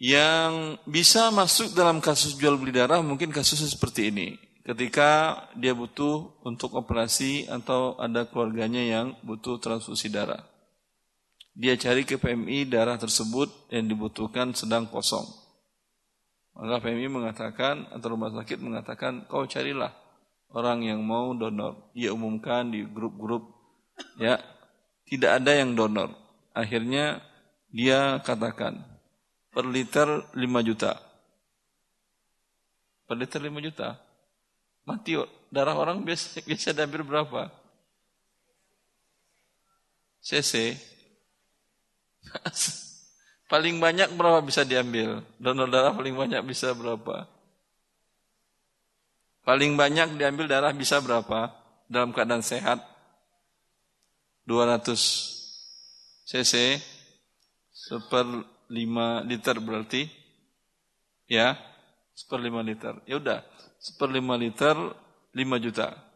[0.00, 4.40] Yang bisa masuk dalam kasus jual beli darah mungkin kasusnya seperti ini.
[4.64, 10.40] Ketika dia butuh untuk operasi atau ada keluarganya yang butuh transfusi darah.
[11.52, 15.28] Dia cari ke PMI darah tersebut yang dibutuhkan sedang kosong.
[16.56, 19.92] Maka PMI mengatakan atau rumah sakit mengatakan kau carilah
[20.56, 21.92] orang yang mau donor.
[21.92, 23.57] Dia umumkan di grup-grup
[24.20, 24.38] ya
[25.08, 26.12] tidak ada yang donor.
[26.52, 27.24] Akhirnya
[27.72, 28.80] dia katakan
[29.52, 31.00] per liter 5 juta.
[33.08, 33.96] Per liter 5 juta.
[34.84, 35.16] Mati
[35.52, 37.52] darah orang biasa, biasa diambil berapa?
[40.18, 40.76] CC
[43.52, 45.24] paling banyak berapa bisa diambil?
[45.40, 47.24] Donor darah paling banyak bisa berapa?
[49.48, 51.56] Paling banyak diambil darah bisa berapa?
[51.88, 52.84] Dalam keadaan sehat?
[54.48, 54.96] 200
[56.24, 56.80] cc
[57.68, 58.26] seper
[58.72, 60.08] 5 liter berarti
[61.28, 61.52] ya
[62.16, 63.44] seper 5 liter ya udah
[63.76, 64.76] seper 5 liter
[65.36, 66.08] 5 juta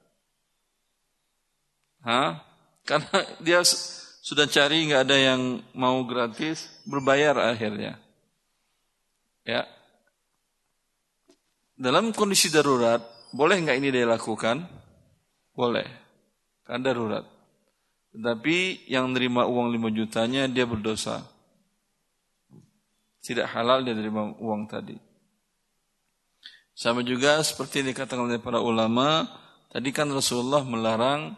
[2.02, 2.42] Hah?
[2.88, 3.62] karena dia
[4.22, 7.98] sudah cari nggak ada yang mau gratis, berbayar akhirnya.
[9.46, 9.66] Ya.
[11.74, 13.02] Dalam kondisi darurat,
[13.34, 14.62] boleh nggak ini dia lakukan?
[15.54, 15.86] Boleh.
[16.62, 17.26] Kan darurat.
[18.12, 21.24] Tetapi yang nerima uang 5 jutanya dia berdosa.
[23.24, 24.96] Tidak halal dia nerima uang tadi.
[26.76, 29.28] Sama juga seperti yang dikatakan oleh para ulama,
[29.72, 31.36] tadi kan Rasulullah melarang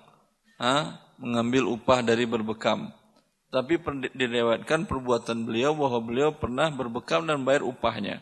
[0.58, 2.90] ah, mengambil upah dari berbekam.
[3.54, 3.78] Tapi
[4.18, 8.18] dilewatkan perbuatan beliau bahwa beliau pernah berbekam dan bayar upahnya.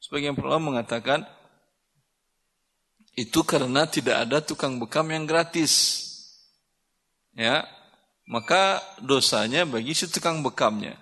[0.00, 1.28] Sebagian ulama mengatakan
[3.12, 6.00] itu karena tidak ada tukang bekam yang gratis.
[7.36, 7.68] Ya,
[8.30, 10.94] maka dosanya bagi si tukang bekamnya.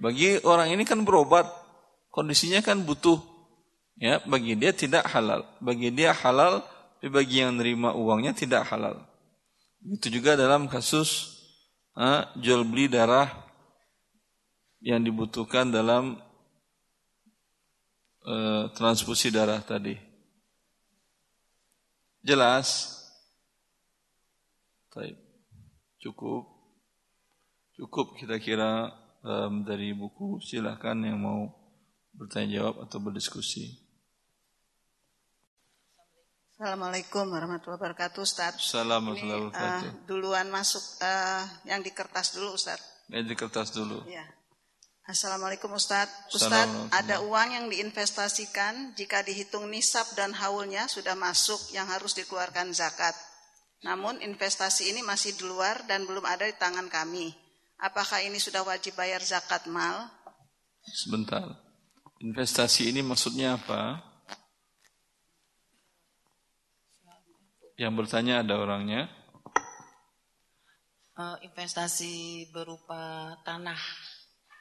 [0.00, 1.44] Bagi orang ini kan berobat,
[2.08, 3.20] kondisinya kan butuh.
[4.00, 5.44] Ya, bagi dia tidak halal.
[5.60, 6.64] Bagi dia halal,
[6.96, 9.04] tapi bagi yang nerima uangnya tidak halal.
[9.84, 11.36] Itu juga dalam kasus
[11.92, 13.28] uh, jual beli darah
[14.80, 16.16] yang dibutuhkan dalam
[18.24, 19.94] uh, transfusi darah tadi.
[22.24, 22.96] Jelas?
[26.02, 26.61] Cukup.
[27.76, 28.92] Cukup kita kira
[29.24, 30.40] um, dari buku.
[30.44, 31.48] Silahkan yang mau
[32.12, 33.80] bertanya jawab atau berdiskusi.
[36.62, 38.54] Assalamualaikum warahmatullahi wabarakatuh Ustaz.
[38.54, 39.90] Assalamualaikum warahmatullahi wabarakatuh.
[39.90, 42.78] Uh, duluan masuk uh, yang di kertas dulu Ustaz.
[43.10, 43.98] Yang di kertas dulu.
[44.06, 44.22] Ya.
[45.02, 46.06] Assalamualaikum Ustaz.
[46.30, 52.70] Ustaz, ada uang yang diinvestasikan jika dihitung nisab dan haulnya sudah masuk yang harus dikeluarkan
[52.70, 53.18] zakat.
[53.82, 57.41] Namun investasi ini masih di luar dan belum ada di tangan kami.
[57.82, 60.06] Apakah ini sudah wajib bayar zakat mal?
[60.86, 61.42] Sebentar.
[62.22, 63.98] Investasi ini maksudnya apa?
[67.74, 69.10] Yang bertanya ada orangnya.
[71.18, 73.82] Uh, investasi berupa tanah.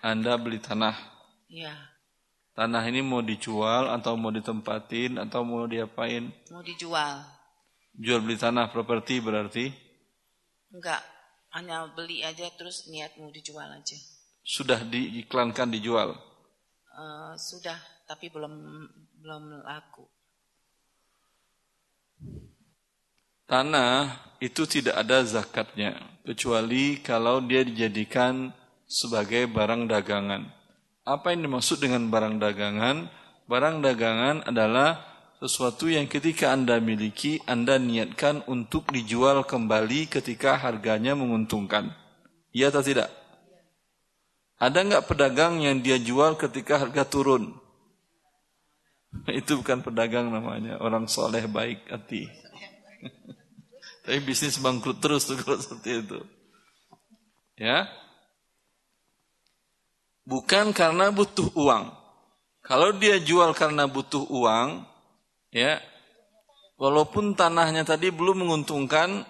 [0.02, 0.98] Anda beli tanah.
[1.46, 1.78] Iya.
[2.58, 6.34] Tanah ini mau dijual atau mau ditempatin atau mau diapain?
[6.50, 7.22] Mau dijual.
[7.94, 9.70] Jual beli tanah properti berarti?
[10.74, 11.06] Enggak,
[11.52, 13.98] hanya beli aja terus niat mau dijual aja.
[14.42, 16.16] Sudah diiklankan dijual?
[16.92, 18.52] Uh, sudah, tapi belum
[19.22, 20.08] belum laku.
[23.46, 28.56] Tanah itu tidak ada zakatnya kecuali kalau dia dijadikan
[28.88, 30.48] sebagai barang dagangan.
[31.04, 33.12] Apa yang dimaksud dengan barang dagangan?
[33.52, 35.11] Barang dagangan adalah
[35.42, 41.90] sesuatu yang ketika Anda miliki, Anda niatkan untuk dijual kembali ketika harganya menguntungkan.
[42.54, 43.10] Iya atau tidak?
[44.62, 47.58] Ada nggak pedagang yang dia jual ketika harga turun?
[49.42, 52.30] Itu bukan pedagang namanya, orang soleh baik hati.
[54.06, 56.20] Tapi bisnis bangkrut terus tuh kalau seperti itu.
[57.54, 57.86] Ya.
[60.26, 61.94] Bukan karena butuh uang.
[62.66, 64.90] Kalau dia jual karena butuh uang,
[65.52, 65.78] ya,
[66.80, 69.28] walaupun tanahnya tadi belum menguntungkan,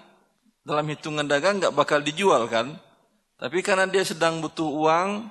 [0.61, 2.77] dalam hitungan dagang nggak bakal dijual kan?
[3.41, 5.25] Tapi karena dia sedang butuh uang,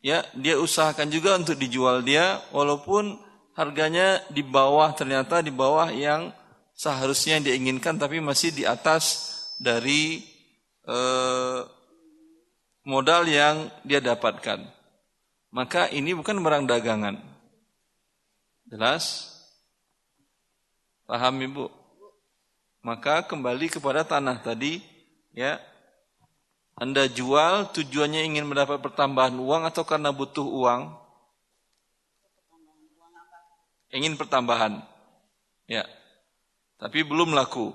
[0.00, 3.18] ya, dia usahakan juga untuk dijual dia, walaupun
[3.58, 6.30] harganya di bawah ternyata di bawah yang
[6.76, 10.20] seharusnya diinginkan tapi masih di atas dari
[10.84, 11.60] eh,
[12.84, 14.62] modal yang dia dapatkan.
[15.50, 17.16] Maka ini bukan barang dagangan.
[18.68, 19.35] Jelas?
[21.06, 21.70] Paham Ibu?
[22.82, 24.82] Maka kembali kepada tanah tadi
[25.34, 25.58] ya.
[26.76, 30.92] Anda jual tujuannya ingin mendapat pertambahan uang atau karena butuh uang?
[33.96, 34.84] Ingin pertambahan.
[35.70, 35.88] Ya.
[36.76, 37.72] Tapi belum laku.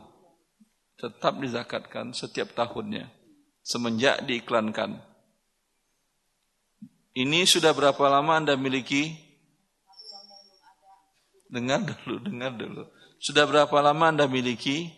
[1.02, 3.10] Tetap dizakatkan setiap tahunnya.
[3.66, 5.02] Semenjak diiklankan.
[7.18, 9.18] Ini sudah berapa lama Anda miliki?
[11.52, 13.01] Dengar dulu, dengar dulu.
[13.22, 14.90] Sudah berapa lama Anda miliki?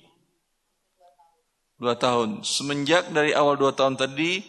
[1.76, 2.47] Dua tahun.
[2.47, 4.39] Semenjak dari awal dua tahun tadi,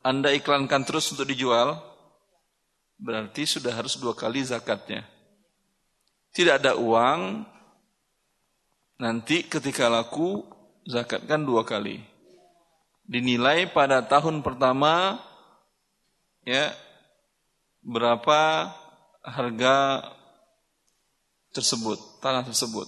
[0.00, 1.76] Anda iklankan terus untuk dijual,
[2.96, 5.04] berarti sudah harus dua kali zakatnya.
[6.32, 7.44] Tidak ada uang,
[8.96, 10.40] nanti ketika laku
[10.88, 12.00] zakatkan dua kali.
[13.04, 15.20] Dinilai pada tahun pertama
[16.48, 16.72] ya
[17.84, 18.72] berapa
[19.20, 20.00] harga
[21.56, 22.84] tersebut tanah tersebut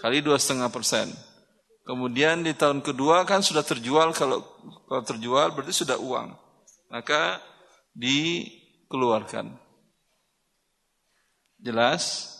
[0.00, 1.12] kali dua setengah persen.
[1.82, 4.40] Kemudian di tahun kedua kan sudah terjual kalau
[4.86, 6.32] kalau terjual berarti sudah uang
[6.88, 7.42] maka
[7.92, 9.52] dikeluarkan.
[11.62, 12.30] Jelas?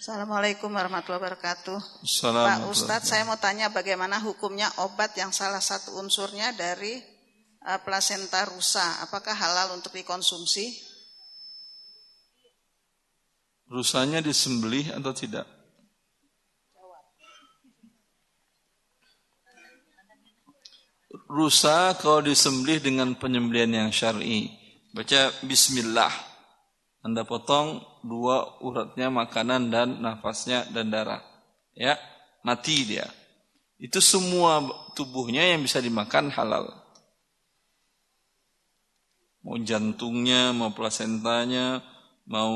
[0.00, 1.76] Assalamualaikum warahmatullahi wabarakatuh.
[2.32, 7.11] Pak Ustadz, saya mau tanya bagaimana hukumnya obat yang salah satu unsurnya dari
[7.66, 10.70] uh, plasenta rusa, apakah halal untuk dikonsumsi?
[13.72, 15.48] Rusanya disembelih atau tidak?
[21.32, 24.52] Rusa kalau disembelih dengan penyembelihan yang syar'i,
[24.92, 26.32] baca bismillah
[27.02, 31.18] anda potong dua uratnya makanan dan nafasnya dan darah.
[31.74, 31.98] Ya,
[32.46, 33.10] mati dia.
[33.82, 34.62] Itu semua
[34.94, 36.70] tubuhnya yang bisa dimakan halal.
[39.42, 41.82] Mau jantungnya, mau plasentanya,
[42.30, 42.54] mau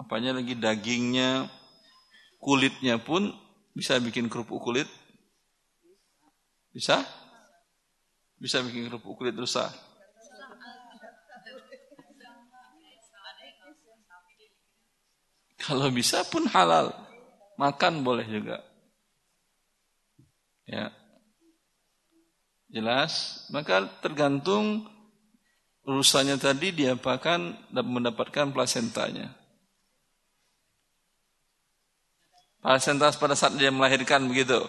[0.00, 1.52] apanya lagi dagingnya,
[2.40, 3.28] kulitnya pun
[3.76, 4.88] bisa bikin kerupuk kulit.
[6.72, 7.04] Bisa?
[8.40, 9.68] Bisa bikin kerupuk kulit rusak.
[15.58, 16.96] Kalau bisa pun halal.
[17.60, 18.64] Makan boleh juga.
[20.64, 20.88] Ya.
[22.72, 23.44] Jelas?
[23.52, 24.88] Maka tergantung
[25.88, 29.32] urusannya tadi diapakan dan mendapatkan plasentanya.
[32.60, 34.68] Plasenta pada saat dia melahirkan begitu.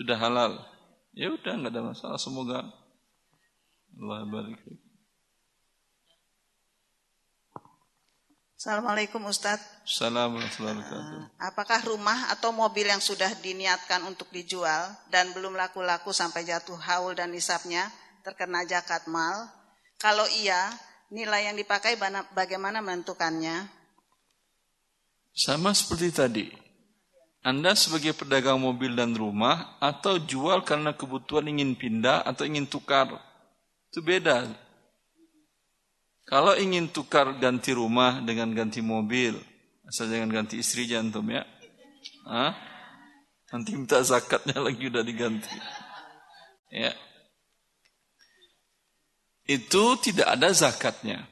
[0.00, 0.56] sudah halal.
[1.12, 2.16] Ya udah nggak ada masalah.
[2.16, 2.64] Semoga
[4.00, 4.56] Allah barik.
[8.60, 9.88] Assalamualaikum Ustadz.
[9.88, 16.44] Assalamualaikum uh, Apakah rumah atau mobil yang sudah diniatkan untuk dijual dan belum laku-laku sampai
[16.44, 17.88] jatuh haul dan nisabnya
[18.20, 19.48] terkena zakat mal?
[19.96, 20.76] Kalau iya,
[21.08, 21.96] nilai yang dipakai
[22.36, 23.64] bagaimana menentukannya?
[25.32, 26.46] Sama seperti tadi.
[27.40, 33.08] Anda sebagai pedagang mobil dan rumah atau jual karena kebutuhan ingin pindah atau ingin tukar.
[33.88, 34.52] Itu beda.
[36.30, 39.34] Kalau ingin tukar ganti rumah dengan ganti mobil,
[39.82, 41.42] asal jangan ganti istri jantung ya.
[42.22, 42.54] Hah?
[43.50, 45.58] Nanti minta zakatnya lagi udah diganti.
[46.70, 46.94] Ya.
[49.42, 51.26] Itu tidak ada zakatnya.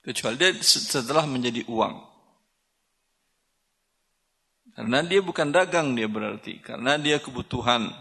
[0.00, 2.00] Kecuali dia setelah menjadi uang.
[4.72, 7.92] Karena dia bukan dagang dia berarti, karena dia kebutuhan.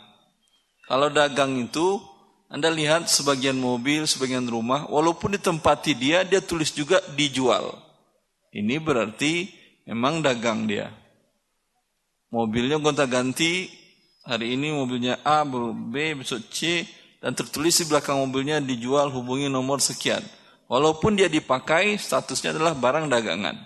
[0.87, 1.99] Kalau dagang itu,
[2.49, 7.77] Anda lihat sebagian mobil, sebagian rumah, walaupun ditempati dia, dia tulis juga dijual.
[8.49, 9.45] Ini berarti
[9.85, 10.89] memang dagang dia.
[12.33, 13.69] Mobilnya gonta ganti,
[14.25, 16.89] hari ini mobilnya A, B, besok C,
[17.21, 20.25] dan tertulis di belakang mobilnya dijual hubungi nomor sekian.
[20.65, 23.57] Walaupun dia dipakai, statusnya adalah barang dagangan.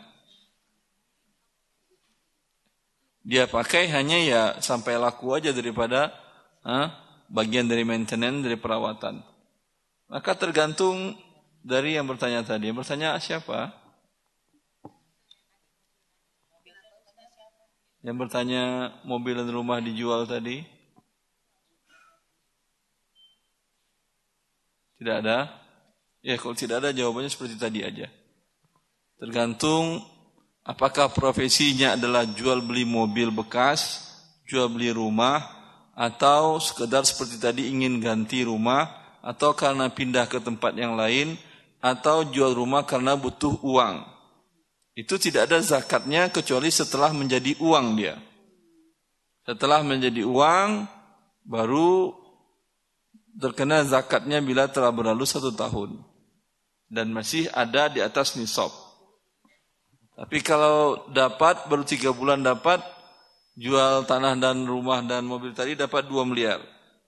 [3.24, 6.12] Dia pakai hanya ya sampai laku aja daripada
[6.68, 7.03] ah,
[7.34, 9.26] bagian dari maintenance, dari perawatan.
[10.14, 11.18] Maka tergantung
[11.66, 12.70] dari yang bertanya tadi.
[12.70, 13.74] Yang bertanya siapa?
[18.06, 20.62] Yang bertanya mobil dan rumah dijual tadi?
[25.02, 25.50] Tidak ada?
[26.22, 28.08] Ya kalau tidak ada jawabannya seperti tadi aja.
[29.18, 30.04] Tergantung
[30.68, 34.04] apakah profesinya adalah jual beli mobil bekas,
[34.48, 35.63] jual beli rumah,
[35.94, 38.90] atau sekedar seperti tadi ingin ganti rumah,
[39.22, 41.38] atau karena pindah ke tempat yang lain,
[41.80, 44.02] atau jual rumah karena butuh uang.
[44.94, 48.18] Itu tidak ada zakatnya kecuali setelah menjadi uang dia.
[49.44, 50.86] Setelah menjadi uang,
[51.44, 52.14] baru
[53.36, 55.98] terkena zakatnya bila telah berlalu satu tahun.
[56.94, 58.70] Dan masih ada di atas nisab.
[60.14, 62.86] Tapi kalau dapat baru tiga bulan dapat
[63.54, 66.62] jual tanah dan rumah dan mobil tadi dapat dua miliar.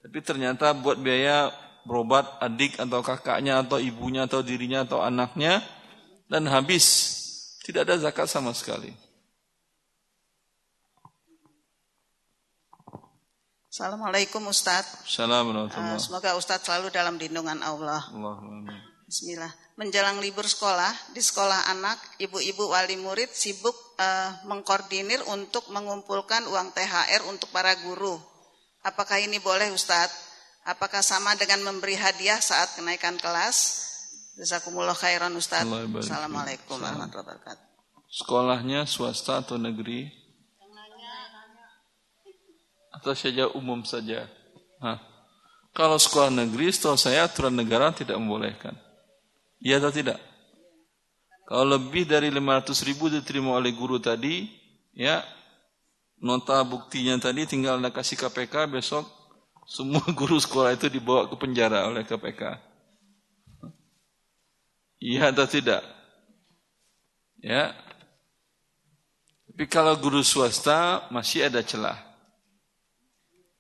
[0.06, 1.50] Tapi ternyata buat biaya
[1.86, 5.62] berobat adik atau kakaknya atau ibunya atau dirinya atau anaknya
[6.30, 6.86] dan habis
[7.66, 8.94] tidak ada zakat sama sekali.
[13.76, 15.04] Assalamualaikum Ustadz.
[15.04, 15.84] Assalamualaikum.
[15.84, 18.08] Uh, semoga Ustadz selalu dalam lindungan Allah.
[18.08, 18.95] Allahumma.
[19.06, 26.48] Bismillah menjelang libur sekolah, di sekolah anak, ibu-ibu wali murid sibuk uh, mengkoordinir untuk mengumpulkan
[26.48, 28.16] uang THR untuk para guru.
[28.88, 30.16] Apakah ini boleh Ustadz?
[30.66, 33.84] Apakah sama dengan memberi hadiah saat kenaikan kelas?
[34.40, 35.68] Jazakumullah khairan Ustadz.
[35.68, 37.66] Assalamualaikum warahmatullahi wabarakatuh.
[38.08, 40.08] Sekolahnya swasta atau negeri?
[42.96, 44.32] Atau saja umum saja?
[44.80, 45.04] Hah.
[45.76, 48.85] Kalau sekolah negeri, setahu saya aturan negara tidak membolehkan.
[49.64, 50.20] Iya atau tidak?
[51.46, 54.50] Kalau lebih dari 500 ribu diterima oleh guru tadi,
[54.98, 55.22] ya
[56.18, 59.06] nota buktinya tadi tinggal anda kasih KPK besok
[59.66, 62.58] semua guru sekolah itu dibawa ke penjara oleh KPK.
[65.02, 65.86] Iya atau tidak?
[67.42, 67.78] Ya.
[69.46, 72.02] Tapi kalau guru swasta masih ada celah.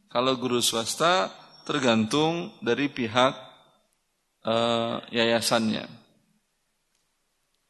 [0.10, 1.30] Kalau guru swasta
[1.70, 3.36] tergantung dari pihak
[4.46, 5.90] uh, yayasannya.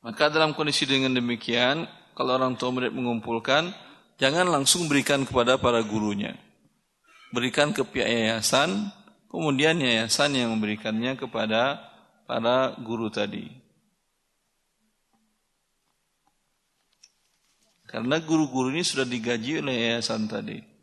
[0.05, 3.73] Maka dalam kondisi dengan demikian, kalau orang tua murid mengumpulkan,
[4.21, 6.38] jangan langsung berikan kepada para gurunya.
[7.34, 8.93] Berikan ke pihak yayasan,
[9.34, 11.82] kemudian yayasan yang memberikannya kepada
[12.30, 13.49] para guru tadi.
[17.89, 20.74] Karena guru-guru ini sudah digaji oleh yayasan tadi.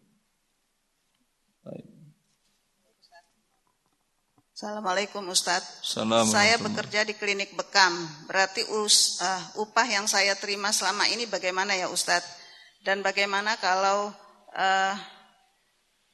[4.63, 5.91] Assalamualaikum Ustadz.
[6.31, 7.99] Saya bekerja di klinik bekam.
[8.31, 12.31] Berarti us, uh, upah yang saya terima selama ini bagaimana ya Ustadz?
[12.87, 14.15] Dan bagaimana kalau
[14.55, 14.95] uh,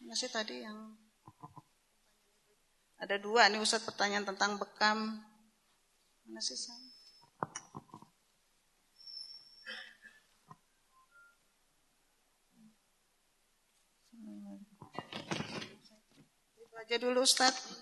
[0.01, 0.96] masih tadi yang
[2.96, 5.20] ada dua nih Ustadz pertanyaan tentang bekam.
[6.24, 6.88] Mana sih saya?
[16.57, 17.77] Itu aja dulu Ustadz.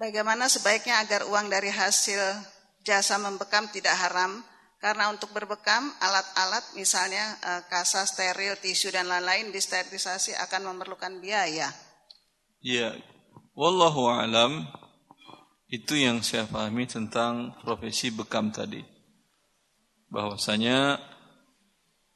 [0.00, 2.18] Bagaimana sebaiknya agar uang dari hasil
[2.82, 4.40] jasa membekam tidak haram?
[4.82, 11.70] Karena untuk berbekam, alat-alat misalnya eh, kasa steril, tisu dan lain-lain disterilisasi akan memerlukan biaya.
[12.58, 12.98] Ya,
[13.54, 14.66] wallahu alam
[15.70, 18.82] itu yang saya pahami tentang profesi bekam tadi.
[20.10, 20.98] Bahwasanya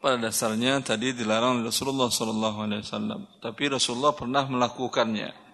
[0.02, 2.82] pada dasarnya tadi dilarang Rasulullah SAW,
[3.38, 5.45] tapi Rasulullah pernah melakukannya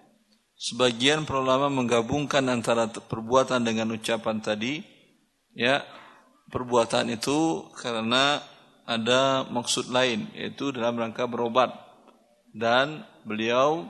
[0.53, 4.79] Sebagian para ulama menggabungkan antara perbuatan dengan ucapan tadi,
[5.57, 5.83] ya
[6.53, 8.39] perbuatan itu karena
[8.83, 11.73] ada maksud lain, yaitu dalam rangka berobat.
[12.53, 13.89] Dan beliau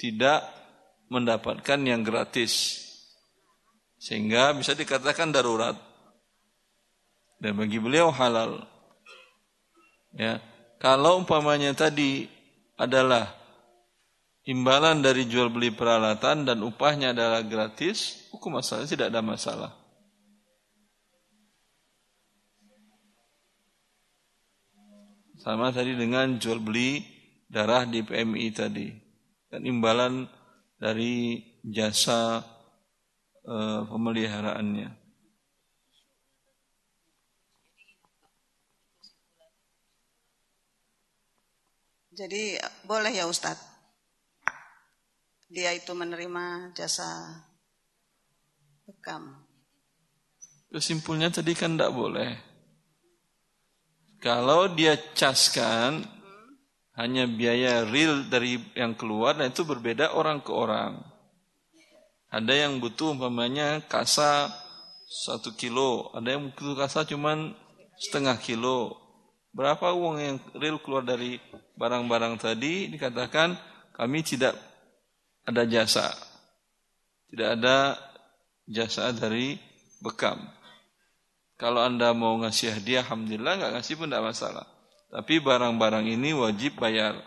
[0.00, 0.48] tidak
[1.12, 2.80] mendapatkan yang gratis,
[4.00, 5.76] sehingga bisa dikatakan darurat.
[7.40, 8.64] Dan bagi beliau halal.
[10.16, 10.40] Ya,
[10.80, 12.28] kalau umpamanya tadi
[12.80, 13.39] adalah
[14.50, 19.72] imbalan dari jual beli peralatan dan upahnya adalah gratis, hukum asalnya tidak ada masalah.
[25.38, 27.00] Sama tadi dengan jual beli
[27.48, 28.92] darah di PMI tadi.
[29.48, 30.28] Dan imbalan
[30.76, 32.44] dari jasa
[33.48, 35.00] uh, pemeliharaannya.
[42.20, 43.69] Jadi boleh ya Ustadz
[45.50, 47.42] dia itu menerima jasa
[48.86, 49.34] bekam.
[50.70, 52.38] Kesimpulnya tadi kan tidak boleh.
[54.22, 56.06] Kalau dia caskan
[56.94, 61.02] hanya biaya real dari yang keluar, dan itu berbeda orang ke orang.
[62.30, 64.54] Ada yang butuh umpamanya kasa
[65.26, 67.58] satu kilo, ada yang butuh kasa cuman
[67.98, 68.94] setengah kilo.
[69.50, 71.42] Berapa uang yang real keluar dari
[71.74, 73.58] barang-barang tadi dikatakan
[73.98, 74.54] kami tidak
[75.50, 76.14] ada jasa.
[77.30, 77.98] Tidak ada
[78.66, 79.58] jasa dari
[80.02, 80.38] bekam.
[81.60, 84.66] Kalau Anda mau ngasih hadiah, Alhamdulillah, nggak ngasih pun tidak masalah.
[85.12, 87.20] Tapi barang-barang ini wajib bayar.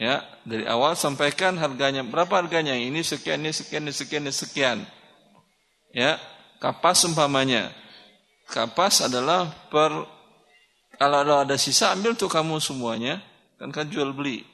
[0.00, 2.02] Ya, dari awal sampaikan harganya.
[2.02, 2.74] Berapa harganya?
[2.74, 4.78] Ini sekian, ini sekian, ini sekian, ini sekian.
[5.94, 6.18] Ya,
[6.58, 7.70] kapas umpamanya.
[8.50, 9.92] Kapas adalah per
[10.98, 13.22] kalau ada sisa ambil tuh kamu semuanya,
[13.62, 14.51] kan kan jual beli.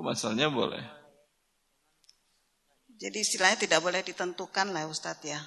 [0.00, 0.80] Masalahnya boleh.
[3.00, 5.40] Jadi istilahnya tidak boleh ditentukan lah Ustadz ya.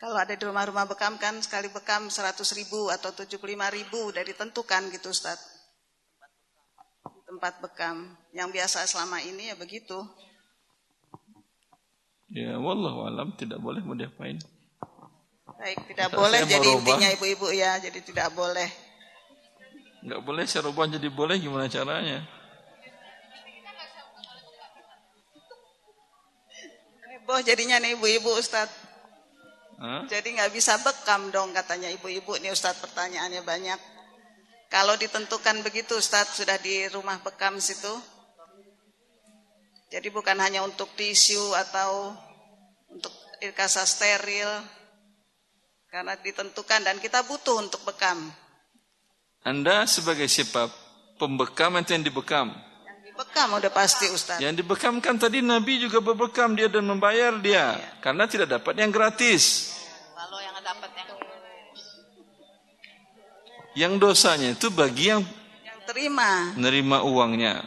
[0.00, 4.88] Kalau ada di rumah-rumah bekam kan sekali bekam 100 ribu atau 75 ribu udah ditentukan
[4.96, 5.36] gitu Ustaz.
[7.28, 8.16] Tempat bekam.
[8.32, 10.00] Yang biasa selama ini ya begitu.
[12.32, 14.40] Ya wallah alam tidak boleh mau diapain.
[15.60, 18.64] Baik, tidak boleh jadi intinya ibu-ibu ya, jadi tidak boleh.
[20.00, 22.24] Enggak boleh saya rubah jadi boleh gimana caranya?
[27.30, 28.74] Heboh jadinya nih ibu-ibu Ustadz.
[30.10, 33.78] Jadi nggak bisa bekam dong katanya ibu-ibu nih Ustadz pertanyaannya banyak.
[34.66, 37.94] Kalau ditentukan begitu Ustadz sudah di rumah bekam situ.
[39.94, 42.18] Jadi bukan hanya untuk tisu atau
[42.90, 43.14] untuk
[43.54, 44.50] kasa steril.
[45.86, 48.26] Karena ditentukan dan kita butuh untuk bekam.
[49.46, 50.66] Anda sebagai siapa?
[51.14, 52.50] Pembekam atau yang dibekam?
[53.20, 54.40] Yang dibekam udah pasti Ustaz.
[54.40, 57.76] Yang dibekam kan tadi Nabi juga berbekam dia dan membayar dia.
[57.76, 58.00] Iya.
[58.00, 59.76] Karena tidak dapat yang gratis.
[63.76, 65.20] Yang dosanya itu bagi yang,
[65.60, 66.56] yang terima.
[66.56, 67.60] Nerima uangnya.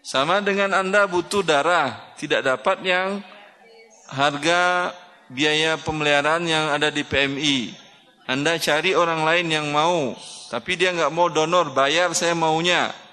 [0.00, 3.20] Sama dengan Anda butuh darah, tidak dapat yang
[4.08, 4.96] harga
[5.28, 7.76] biaya pemeliharaan yang ada di PMI.
[8.24, 10.16] Anda cari orang lain yang mau,
[10.48, 13.03] tapi dia nggak mau donor, bayar saya maunya.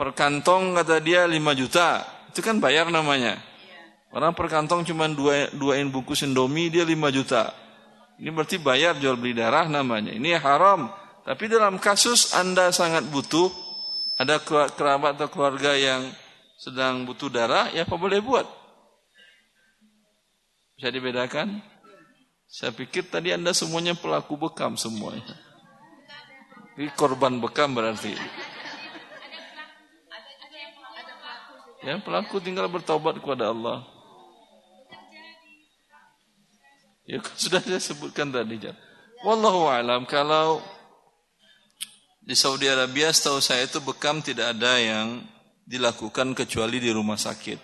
[0.00, 2.00] Per kantong kata dia 5 juta,
[2.32, 3.36] itu kan bayar namanya.
[4.16, 7.52] Orang per kantong cuma dua, duain bungkus Indomie dia 5 juta.
[8.16, 10.16] Ini berarti bayar jual beli darah namanya.
[10.16, 10.88] Ini haram.
[11.20, 13.52] Tapi dalam kasus Anda sangat butuh,
[14.16, 14.40] ada
[14.72, 16.08] kerabat atau keluarga yang
[16.56, 18.48] sedang butuh darah, ya apa boleh buat?
[20.80, 21.60] Bisa dibedakan?
[22.48, 25.36] Saya pikir tadi Anda semuanya pelaku bekam semuanya.
[26.80, 28.16] Ini korban bekam berarti.
[31.80, 33.88] Ya, pelaku tinggal bertobat kepada Allah.
[37.08, 38.60] Ya sudah saya sebutkan tadi.
[39.26, 40.62] Wallahu alam kalau
[42.20, 45.24] di Saudi Arabia setahu saya itu bekam tidak ada yang
[45.66, 47.58] dilakukan kecuali di rumah sakit.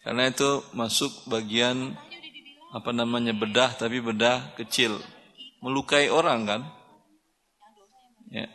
[0.00, 1.92] Karena itu masuk bagian
[2.70, 4.96] apa namanya bedah tapi bedah kecil.
[5.60, 6.62] Melukai orang kan?
[8.30, 8.46] Ya.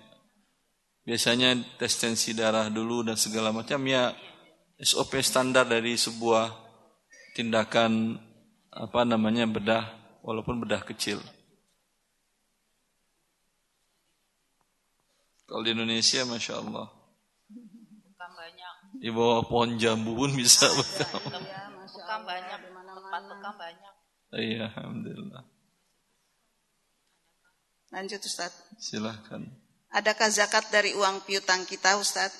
[1.05, 4.09] Biasanya tes tensi darah dulu dan segala macam ya
[4.81, 6.49] SOP standar dari sebuah
[7.37, 8.17] tindakan
[8.73, 9.85] apa namanya bedah
[10.25, 11.21] walaupun bedah kecil.
[15.45, 16.89] Kalau di Indonesia, masya Allah,
[17.53, 18.73] bukan banyak.
[18.97, 21.21] Di bawah pohon jambu pun bisa bekam.
[21.21, 23.93] Iya, bukan banyak, tempat bekam banyak.
[24.33, 25.43] Iya, alhamdulillah.
[27.93, 28.51] Lanjut Ustaz.
[28.81, 29.45] Silahkan.
[29.95, 32.35] Adakah zakat dari uang piutang kita Ustaz?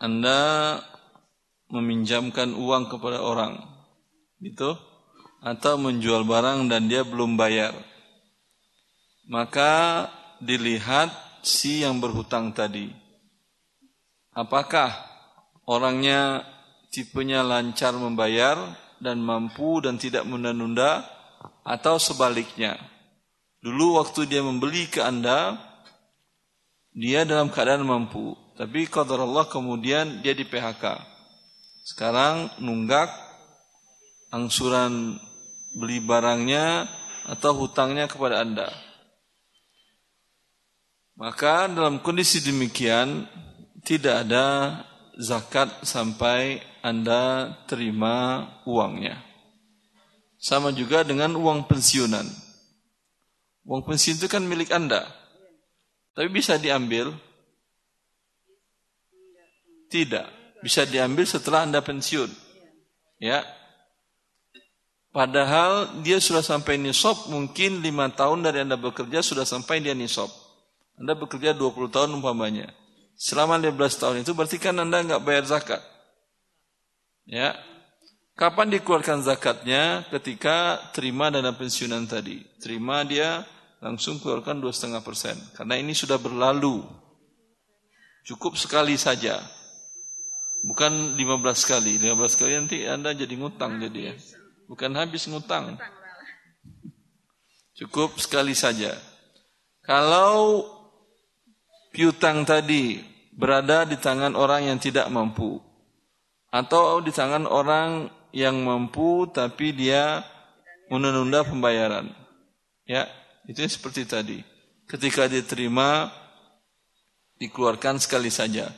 [0.00, 0.80] Anda
[1.68, 3.60] meminjamkan uang kepada orang
[4.40, 4.72] gitu?
[5.44, 7.76] Atau menjual barang dan dia belum bayar.
[9.28, 10.08] Maka
[10.40, 11.12] dilihat
[11.44, 12.88] si yang berhutang tadi.
[14.32, 14.96] Apakah
[15.68, 16.40] orangnya
[16.88, 18.56] tipenya lancar membayar
[18.96, 21.04] dan mampu dan tidak menunda-nunda
[21.68, 22.93] atau sebaliknya
[23.64, 25.56] dulu waktu dia membeli ke Anda
[26.92, 30.84] dia dalam keadaan mampu tapi qadar Allah kemudian dia di PHK
[31.88, 33.08] sekarang nunggak
[34.34, 35.18] angsuran
[35.78, 36.86] beli barangnya
[37.30, 38.68] atau hutangnya kepada Anda.
[41.14, 43.30] Maka dalam kondisi demikian
[43.86, 44.46] tidak ada
[45.14, 49.22] zakat sampai Anda terima uangnya.
[50.42, 52.26] Sama juga dengan uang pensiunan.
[53.64, 55.08] Uang pensiun itu kan milik Anda.
[56.12, 57.10] Tapi bisa diambil?
[59.88, 60.60] Tidak.
[60.60, 62.28] Bisa diambil setelah Anda pensiun.
[63.18, 63.40] Ya,
[65.14, 70.26] Padahal dia sudah sampai nisab mungkin lima tahun dari Anda bekerja sudah sampai dia nisab.
[70.98, 72.74] Anda bekerja 20 tahun umpamanya.
[73.14, 75.78] Selama 15 tahun itu berarti kan Anda nggak bayar zakat.
[77.30, 77.54] Ya.
[78.34, 80.02] Kapan dikeluarkan zakatnya?
[80.10, 82.42] Ketika terima dana pensiunan tadi.
[82.58, 83.46] Terima dia
[83.84, 85.36] langsung keluarkan dua setengah persen.
[85.52, 86.80] Karena ini sudah berlalu.
[88.24, 89.44] Cukup sekali saja.
[90.64, 91.20] Bukan 15
[91.68, 92.00] kali.
[92.00, 94.14] 15 kali nanti Anda jadi ngutang jadi ya.
[94.64, 95.76] Bukan habis ngutang.
[97.78, 98.96] Cukup sekali saja.
[99.84, 100.64] Kalau
[101.92, 103.04] piutang tadi
[103.36, 105.60] berada di tangan orang yang tidak mampu
[106.48, 110.24] atau di tangan orang yang mampu tapi dia
[110.88, 112.08] menunda pembayaran.
[112.88, 113.04] Ya,
[113.48, 114.38] itu seperti tadi.
[114.84, 116.12] Ketika diterima
[117.40, 118.70] dikeluarkan sekali saja.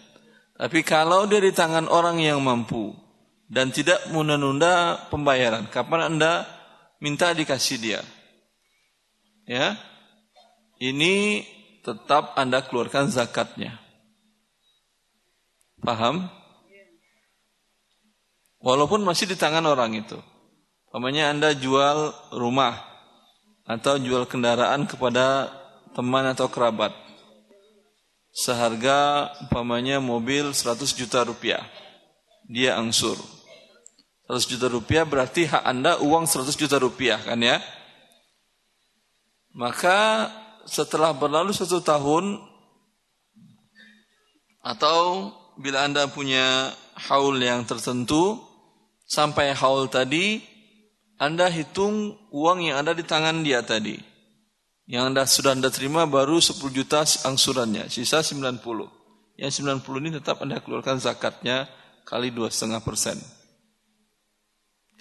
[0.57, 2.97] Tapi kalau dia di tangan orang yang mampu
[3.47, 6.49] dan tidak menunda pembayaran, kapan Anda
[6.99, 8.01] minta dikasih dia?
[9.45, 9.77] Ya.
[10.81, 11.45] Ini
[11.85, 13.79] tetap Anda keluarkan zakatnya.
[15.85, 16.29] Paham?
[18.59, 20.19] Walaupun masih di tangan orang itu.
[20.91, 22.96] Pamannya Anda jual rumah
[23.67, 25.51] atau jual kendaraan kepada
[25.93, 26.95] teman atau kerabat
[28.37, 31.65] seharga umpamanya mobil 100 juta rupiah.
[32.47, 33.17] Dia angsur.
[34.29, 37.59] 100 juta rupiah berarti hak Anda uang 100 juta rupiah kan ya?
[39.57, 40.29] Maka
[40.69, 42.37] setelah berlalu satu tahun
[44.61, 46.77] atau bila Anda punya
[47.09, 48.37] haul yang tertentu
[49.09, 50.45] sampai haul tadi
[51.17, 53.97] Anda hitung uang yang ada di tangan dia tadi.
[54.87, 58.63] Yang anda, sudah Anda terima baru 10 juta angsurannya, sisa 90.
[59.35, 61.67] Yang 90 ini tetap Anda keluarkan zakatnya
[62.07, 63.19] kali 2,5 persen.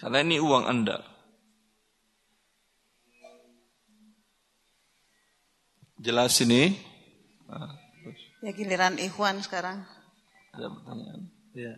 [0.01, 1.05] Karena ini uang Anda.
[6.01, 6.75] Jelas ini?
[8.41, 9.85] ya giliran Ikhwan sekarang.
[10.53, 11.21] Ada pertanyaan?
[11.53, 11.77] Ya.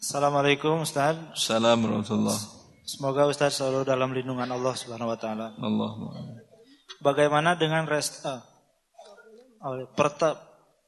[0.00, 1.16] Assalamualaikum Ustaz.
[1.36, 2.55] Assalamualaikum
[2.86, 5.52] Semoga Ustaz selalu dalam lindungan Allah Subhanahu wa taala.
[5.58, 6.46] Allahumma
[7.00, 8.40] bagaimana dengan rest, uh,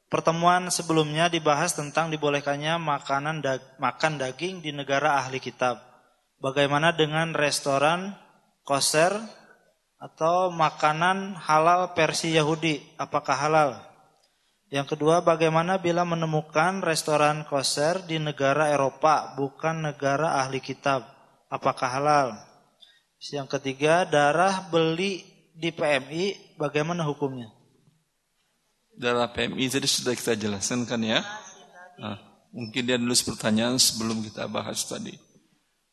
[0.09, 5.81] pertemuan sebelumnya dibahas tentang dibolehkannya makanan dag, makan daging di negara ahli kitab.
[6.39, 8.15] Bagaimana dengan restoran
[8.63, 9.11] koser
[9.99, 12.79] atau makanan halal versi Yahudi?
[12.95, 13.71] Apakah halal?
[14.69, 21.18] Yang kedua, bagaimana bila menemukan restoran koser di negara Eropa bukan negara ahli kitab?
[21.49, 22.27] Apakah halal?
[23.33, 25.25] Yang ketiga, darah beli
[25.57, 27.51] di PMI bagaimana hukumnya?
[28.95, 31.19] Dalam PMI jadi sudah kita jelaskan kan ya.
[31.99, 32.15] Nah,
[32.53, 35.17] mungkin dia nulis pertanyaan sebelum kita bahas tadi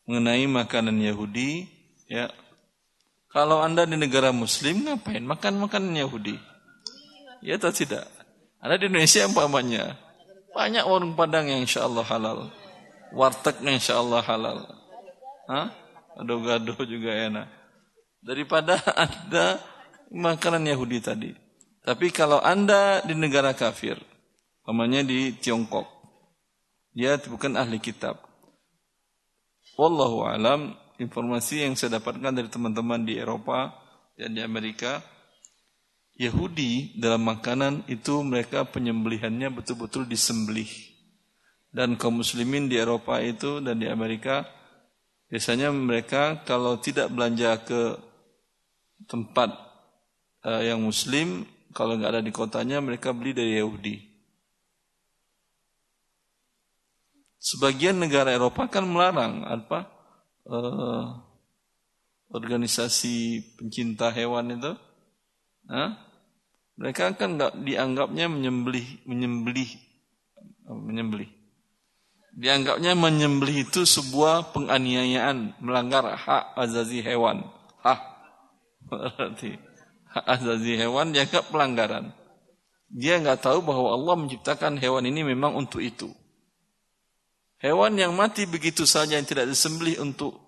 [0.07, 1.67] mengenai makanan Yahudi
[2.07, 2.31] ya.
[3.35, 6.39] Kalau Anda di negara muslim ngapain makan makanan Yahudi?
[7.43, 8.07] Ya atau tidak?
[8.63, 9.99] Anda di Indonesia umpamanya
[10.57, 12.49] banyak warung Padang yang insya Allah halal.
[13.13, 14.65] Warteg yang insya Allah halal.
[15.47, 15.71] Hah?
[16.17, 17.57] Gado-gado juga enak
[18.27, 19.63] daripada Anda
[20.11, 21.31] makanan Yahudi tadi.
[21.87, 23.95] Tapi kalau Anda di negara kafir,
[24.67, 25.87] namanya di Tiongkok,
[26.91, 28.19] dia bukan ahli kitab.
[29.79, 33.71] Wallahu alam, informasi yang saya dapatkan dari teman-teman di Eropa
[34.19, 34.99] dan di Amerika,
[36.17, 40.73] Yahudi dalam makanan itu mereka penyembelihannya betul-betul disembelih.
[41.71, 44.49] Dan kaum muslimin di Eropa itu dan di Amerika
[45.27, 47.99] biasanya mereka kalau tidak belanja ke
[49.11, 49.51] tempat
[50.47, 51.45] uh, yang muslim
[51.77, 54.01] kalau nggak ada di kotanya mereka beli dari Yahudi.
[57.37, 59.87] Sebagian negara Eropa kan melarang apa
[60.49, 61.21] uh,
[62.33, 64.73] organisasi pencinta hewan itu,
[65.71, 65.91] huh?
[66.75, 69.71] mereka kan nggak dianggapnya menyembelih menyembelih
[70.67, 71.31] menyembelih.
[72.37, 77.49] Dianggapnya menyembelih itu sebuah penganiayaan, melanggar hak azazi hewan.
[77.81, 78.17] Hak
[78.87, 79.59] Berarti
[80.15, 82.15] hak asasi hewan dianggap pelanggaran.
[82.87, 86.09] Dia nggak tahu bahwa Allah menciptakan hewan ini memang untuk itu.
[87.59, 90.39] Hewan yang mati begitu saja yang tidak disembelih untuk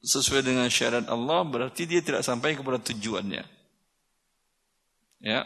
[0.00, 3.44] sesuai dengan syarat Allah berarti dia tidak sampai kepada tujuannya.
[5.20, 5.44] Ya.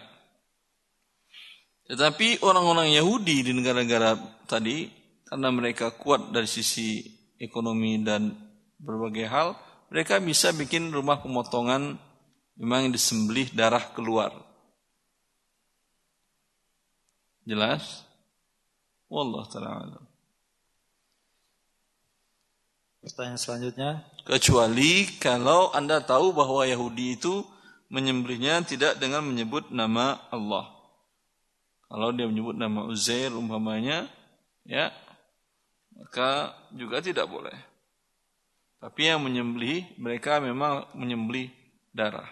[1.89, 4.15] Tetapi orang-orang Yahudi di negara-negara
[4.47, 4.87] tadi
[5.33, 7.09] karena mereka kuat dari sisi
[7.41, 8.37] ekonomi dan
[8.77, 9.57] berbagai hal,
[9.89, 11.97] mereka bisa bikin rumah pemotongan
[12.61, 14.29] memang disembelih darah keluar.
[17.49, 18.05] Jelas?
[19.09, 20.05] Wallah ta'ala
[23.01, 24.05] Pertanyaan selanjutnya.
[24.29, 27.41] Kecuali kalau Anda tahu bahwa Yahudi itu
[27.89, 30.69] menyembelihnya tidak dengan menyebut nama Allah.
[31.89, 34.13] Kalau dia menyebut nama Uzair umpamanya,
[34.69, 34.93] ya,
[36.03, 37.55] maka juga tidak boleh.
[38.83, 41.55] Tapi yang menyembelih mereka memang menyembelih
[41.95, 42.27] darah.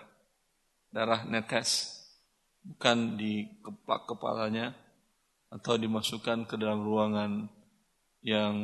[0.91, 2.03] Darah netes.
[2.67, 4.75] Bukan dikeplak kepalanya
[5.55, 7.47] atau dimasukkan ke dalam ruangan
[8.21, 8.55] yang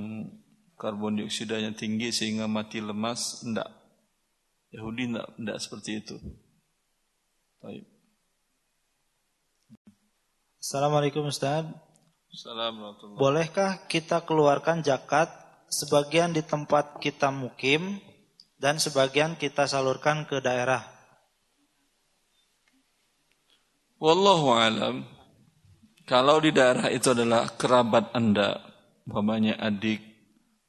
[0.76, 3.70] karbon dioksidanya tinggi sehingga mati lemas, enggak.
[4.74, 6.16] Yahudi enggak, enggak seperti itu.
[7.62, 7.86] Baik.
[10.60, 11.85] Assalamualaikum Ustaz.
[13.16, 15.32] Bolehkah kita keluarkan zakat
[15.72, 17.96] sebagian di tempat kita mukim
[18.60, 20.84] dan sebagian kita salurkan ke daerah?
[23.96, 25.08] Wallahu alam.
[26.04, 28.60] Kalau di daerah itu adalah kerabat Anda,
[29.08, 29.98] umpamanya adik,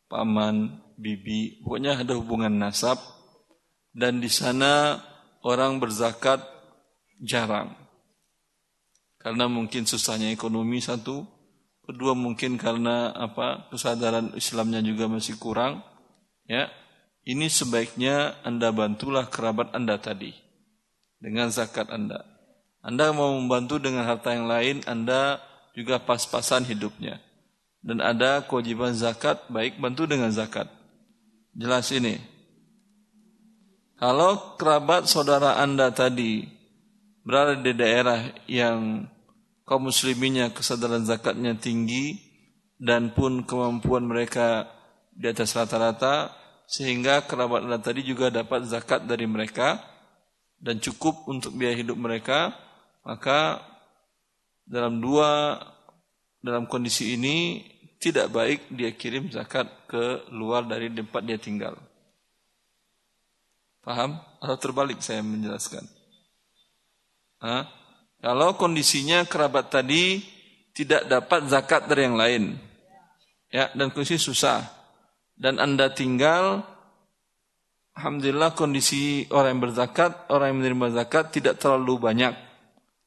[0.08, 2.98] paman, bibi, pokoknya ada hubungan nasab
[3.94, 4.98] dan di sana
[5.46, 6.42] orang berzakat
[7.22, 7.76] jarang.
[9.22, 11.37] Karena mungkin susahnya ekonomi satu,
[11.88, 13.72] kedua mungkin karena apa?
[13.72, 15.82] kesadaran Islamnya juga masih kurang,
[16.46, 16.68] ya.
[17.28, 20.32] Ini sebaiknya Anda bantulah kerabat Anda tadi
[21.20, 22.24] dengan zakat Anda.
[22.80, 25.44] Anda mau membantu dengan harta yang lain, Anda
[25.76, 27.20] juga pas-pasan hidupnya.
[27.84, 30.72] Dan ada kewajiban zakat, baik bantu dengan zakat.
[31.52, 32.16] Jelas ini.
[33.98, 36.46] Kalau kerabat saudara Anda tadi
[37.26, 39.10] berada di daerah yang
[39.68, 42.16] kaum musliminnya kesadaran zakatnya tinggi
[42.80, 44.72] dan pun kemampuan mereka
[45.12, 46.32] di atas rata-rata
[46.72, 49.84] sehingga kerabat Anda tadi juga dapat zakat dari mereka
[50.58, 52.56] dan cukup untuk biaya hidup mereka
[53.04, 53.60] maka
[54.64, 55.60] dalam dua
[56.40, 57.64] dalam kondisi ini
[57.98, 61.74] tidak baik dia kirim zakat ke luar dari tempat dia tinggal.
[63.82, 64.22] Paham?
[64.38, 65.82] Atau terbalik saya menjelaskan.
[67.42, 67.66] Hah?
[68.18, 70.26] Kalau kondisinya kerabat tadi
[70.74, 72.44] tidak dapat zakat dari yang lain,
[73.54, 74.66] ya dan kondisi susah,
[75.38, 76.66] dan anda tinggal,
[77.94, 82.34] alhamdulillah kondisi orang yang berzakat, orang yang menerima zakat tidak terlalu banyak,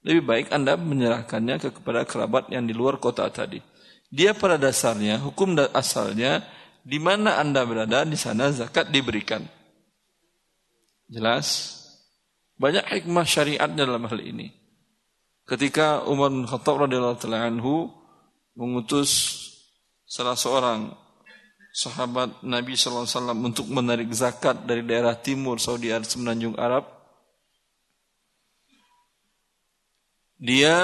[0.00, 3.60] lebih baik Anda menyerahkannya kepada kerabat yang di luar kota tadi.
[4.10, 6.42] Dia pada dasarnya, hukum asalnya,
[6.82, 9.44] di mana Anda berada, di sana zakat diberikan.
[11.06, 11.76] Jelas?
[12.56, 14.59] Banyak hikmah syariat dalam hal ini.
[15.50, 17.90] Ketika Umar bin Khattab radhiyallahu anhu
[18.54, 19.34] mengutus
[20.06, 20.94] salah seorang
[21.74, 26.86] sahabat Nabi sallallahu alaihi wasallam untuk menarik zakat dari daerah timur Saudi Arabia semenanjung Arab,
[30.38, 30.78] dia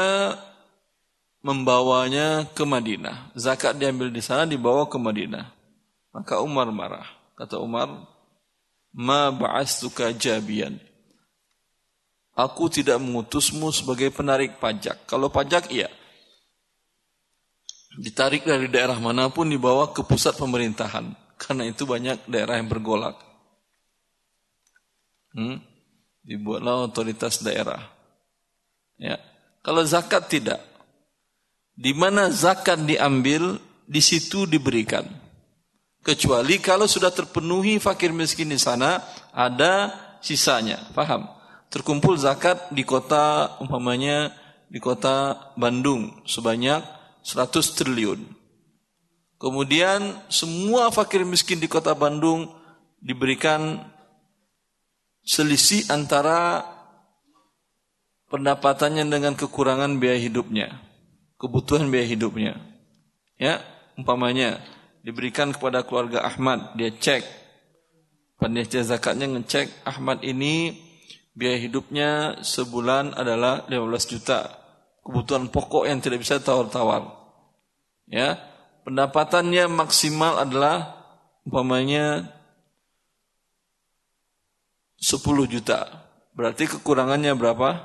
[1.46, 3.30] membawanya ke Madinah.
[3.38, 5.46] Zakat diambil di sana dibawa ke Madinah.
[6.10, 7.06] Maka Umar marah.
[7.38, 7.86] Kata Umar,
[8.90, 10.82] "Ma ba'astuka jabian."
[12.36, 15.08] Aku tidak mengutusmu sebagai penarik pajak.
[15.08, 15.88] Kalau pajak iya.
[17.96, 21.16] Ditarik dari daerah mana pun dibawa ke pusat pemerintahan.
[21.40, 23.16] Karena itu banyak daerah yang bergolak.
[25.32, 25.64] Hmm?
[26.20, 27.80] Dibuatlah otoritas daerah.
[29.00, 29.16] Ya,
[29.64, 30.60] kalau zakat tidak.
[31.76, 35.04] Di mana zakat diambil, di situ diberikan.
[36.00, 39.04] Kecuali kalau sudah terpenuhi fakir miskin di sana,
[39.36, 39.92] ada
[40.24, 40.80] sisanya.
[40.96, 41.35] Paham?
[41.68, 44.32] Terkumpul zakat di kota umpamanya
[44.70, 46.82] di kota Bandung sebanyak
[47.26, 48.22] 100 triliun.
[49.36, 52.48] Kemudian semua fakir miskin di kota Bandung
[53.02, 53.84] diberikan
[55.26, 56.64] selisih antara
[58.32, 60.80] pendapatannya dengan kekurangan biaya hidupnya,
[61.36, 62.54] kebutuhan biaya hidupnya.
[63.36, 63.60] Ya,
[63.98, 64.62] umpamanya
[65.04, 67.22] diberikan kepada keluarga Ahmad, dia cek
[68.40, 70.85] panitia zakatnya ngecek Ahmad ini
[71.36, 74.56] biaya hidupnya sebulan adalah 15 juta.
[75.04, 77.12] Kebutuhan pokok yang tidak bisa tawar-tawar.
[78.08, 78.40] Ya,
[78.88, 80.96] pendapatannya maksimal adalah
[81.46, 82.32] umpamanya
[84.98, 85.86] 10 juta.
[86.34, 87.84] Berarti kekurangannya berapa?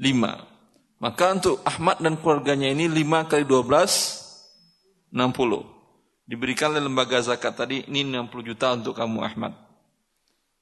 [0.00, 0.98] 5.
[0.98, 5.62] Maka untuk Ahmad dan keluarganya ini 5 kali 12, 60.
[6.26, 9.52] Diberikan oleh lembaga zakat tadi, ini 60 juta untuk kamu Ahmad.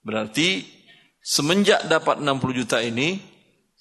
[0.00, 0.79] Berarti
[1.24, 3.20] semenjak dapat 60 juta ini,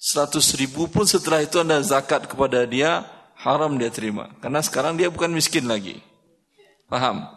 [0.00, 3.04] 100 ribu pun setelah itu anda zakat kepada dia,
[3.36, 4.32] haram dia terima.
[4.40, 6.00] Karena sekarang dia bukan miskin lagi.
[6.88, 7.28] Paham?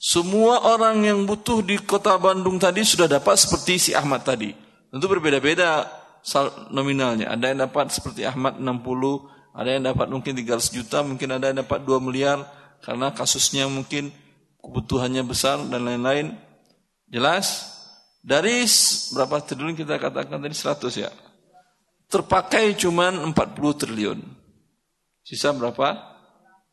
[0.00, 4.56] Semua orang yang butuh di kota Bandung tadi sudah dapat seperti si Ahmad tadi.
[4.88, 5.84] Tentu berbeda-beda
[6.72, 7.30] nominalnya.
[7.36, 8.64] Ada yang dapat seperti Ahmad 60,
[9.52, 12.40] ada yang dapat mungkin 300 juta, mungkin ada yang dapat 2 miliar
[12.80, 14.08] karena kasusnya mungkin
[14.64, 16.32] kebutuhannya besar dan lain-lain.
[17.12, 17.69] Jelas?
[18.20, 18.68] Dari
[19.16, 21.10] berapa triliun kita katakan tadi 100 ya.
[22.10, 23.32] Terpakai cuma 40
[23.80, 24.18] triliun.
[25.24, 25.96] Sisa berapa?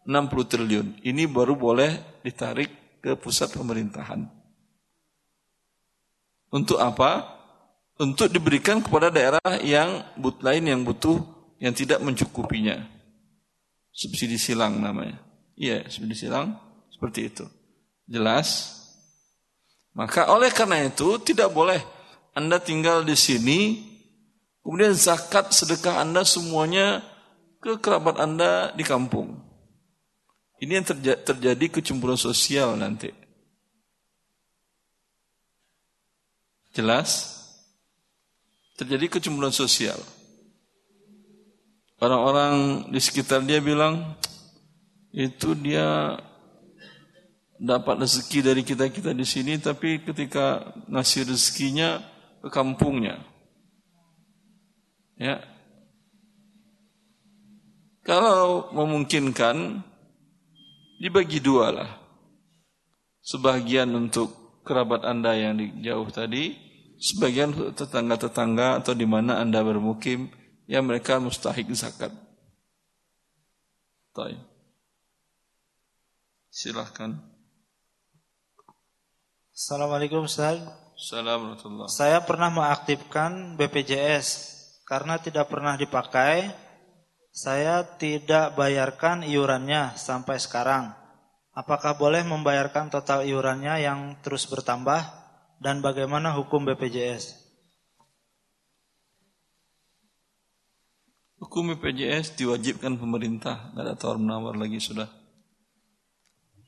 [0.03, 0.87] 60 triliun.
[1.03, 4.27] Ini baru boleh ditarik ke pusat pemerintahan.
[6.51, 7.37] Untuk apa?
[7.97, 11.17] untuk diberikan kepada daerah yang but lain yang butuh
[11.57, 12.85] yang tidak mencukupinya.
[13.89, 15.17] Subsidi silang namanya.
[15.57, 16.53] Iya, subsidi silang
[16.93, 17.45] seperti itu.
[18.05, 18.76] Jelas?
[19.97, 21.81] Maka oleh karena itu tidak boleh
[22.37, 23.81] Anda tinggal di sini
[24.61, 27.01] kemudian zakat sedekah Anda semuanya
[27.57, 29.41] ke kerabat Anda di kampung.
[30.61, 33.09] Ini yang terja terjadi kecemburuan sosial nanti.
[36.77, 37.33] Jelas?
[38.77, 39.97] Terjadi kecemburuan sosial.
[41.97, 44.13] Orang-orang di sekitar dia bilang,
[45.09, 46.13] itu dia
[47.57, 52.01] dapat rezeki dari kita-kita di sini tapi ketika ngasih rezekinya
[52.41, 53.21] ke kampungnya.
[55.17, 55.41] Ya.
[58.05, 59.83] Kalau memungkinkan
[61.01, 61.91] dibagi dua lah.
[63.19, 66.55] Sebagian untuk kerabat Anda yang di jauh tadi,
[66.95, 70.31] sebagian tetangga-tetangga atau di mana Anda bermukim
[70.71, 72.15] yang mereka mustahik zakat.
[76.47, 77.36] Silahkan.
[79.57, 80.61] Assalamualaikum Ustaz.
[80.93, 81.89] Assalamualaikum.
[81.89, 84.53] Saya pernah mengaktifkan BPJS
[84.85, 86.53] karena tidak pernah dipakai.
[87.33, 90.93] Saya tidak bayarkan iurannya sampai sekarang.
[91.57, 95.01] Apakah boleh membayarkan total iurannya yang terus bertambah
[95.57, 97.33] dan bagaimana hukum BPJS?
[101.41, 105.09] Hukum BPJS diwajibkan pemerintah, nggak ada tawar menawar lagi sudah.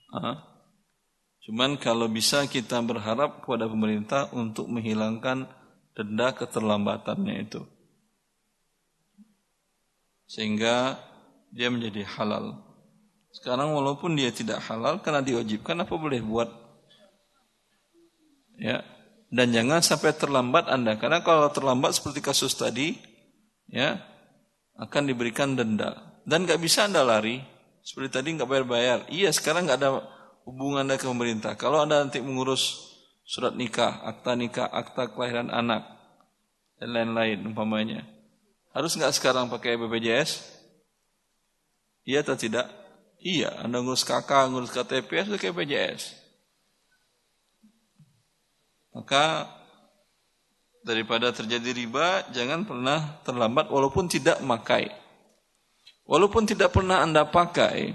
[0.09, 0.48] Aha.
[1.49, 5.49] Cuman kalau bisa kita berharap kepada pemerintah untuk menghilangkan
[5.97, 7.65] denda keterlambatannya itu.
[10.29, 11.01] Sehingga
[11.49, 12.53] dia menjadi halal.
[13.33, 16.53] Sekarang walaupun dia tidak halal karena diwajibkan apa boleh buat?
[18.61, 18.85] Ya.
[19.33, 22.93] Dan jangan sampai terlambat Anda karena kalau terlambat seperti kasus tadi
[23.65, 23.97] ya
[24.77, 27.41] akan diberikan denda dan nggak bisa Anda lari
[27.81, 28.99] seperti tadi nggak bayar-bayar.
[29.09, 30.18] Iya, sekarang nggak ada
[30.49, 31.53] hubungan Anda ke pemerintah.
[31.53, 32.89] Kalau Anda nanti mengurus
[33.21, 35.85] surat nikah, akta nikah, akta kelahiran anak,
[36.81, 38.01] dan lain-lain umpamanya.
[38.73, 40.41] Harus nggak sekarang pakai BPJS?
[42.09, 42.65] Iya atau tidak?
[43.21, 46.03] Iya, Anda ngurus KK, ngurus KTP, harus pakai BPJS.
[48.97, 49.45] Maka
[50.81, 54.89] daripada terjadi riba, jangan pernah terlambat walaupun tidak memakai.
[56.09, 57.93] Walaupun tidak pernah Anda pakai,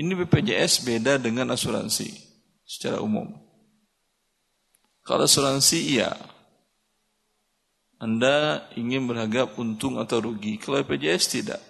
[0.00, 2.08] ini BPJS beda dengan asuransi
[2.64, 3.28] secara umum.
[5.04, 6.16] Kalau asuransi iya,
[8.00, 10.56] Anda ingin berharap untung atau rugi.
[10.56, 11.60] Kalau BPJS tidak.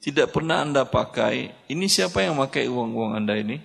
[0.00, 1.68] Tidak pernah Anda pakai.
[1.68, 3.60] Ini siapa yang pakai uang-uang Anda ini?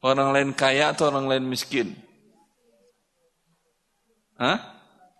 [0.00, 1.92] Orang lain kaya atau orang lain miskin?
[4.40, 4.56] Hah?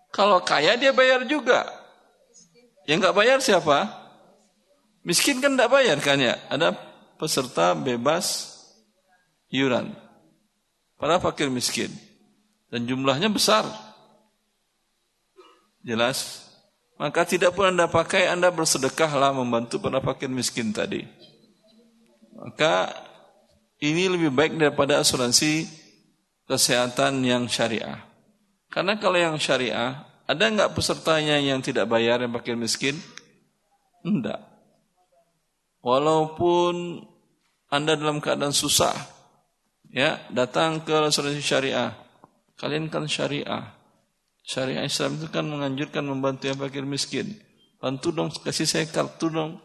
[0.09, 1.69] Kalau kaya dia bayar juga.
[2.89, 4.00] Yang nggak bayar siapa?
[5.01, 6.37] Miskin kan tidak bayar kan ya?
[6.49, 6.77] Ada
[7.17, 8.53] peserta bebas
[9.49, 9.93] iuran.
[10.97, 11.89] Para fakir miskin.
[12.69, 13.65] Dan jumlahnya besar.
[15.81, 16.47] Jelas?
[17.01, 21.01] Maka tidak pun Anda pakai, Anda bersedekahlah membantu para fakir miskin tadi.
[22.37, 22.93] Maka
[23.81, 25.65] ini lebih baik daripada asuransi
[26.45, 27.97] kesehatan yang syariah.
[28.69, 32.95] Karena kalau yang syariah, ada nggak pesertanya yang tidak bayar yang fakir miskin?
[34.05, 34.50] Enggak.
[35.81, 37.01] Walaupun
[37.73, 38.93] Anda dalam keadaan susah,
[39.89, 41.93] ya, datang ke asuransi syariah.
[42.57, 43.73] Kalian kan syariah.
[44.45, 47.33] Syariah Islam itu kan menganjurkan membantu yang fakir miskin.
[47.81, 49.57] Bantu dong, kasih saya kartu dong.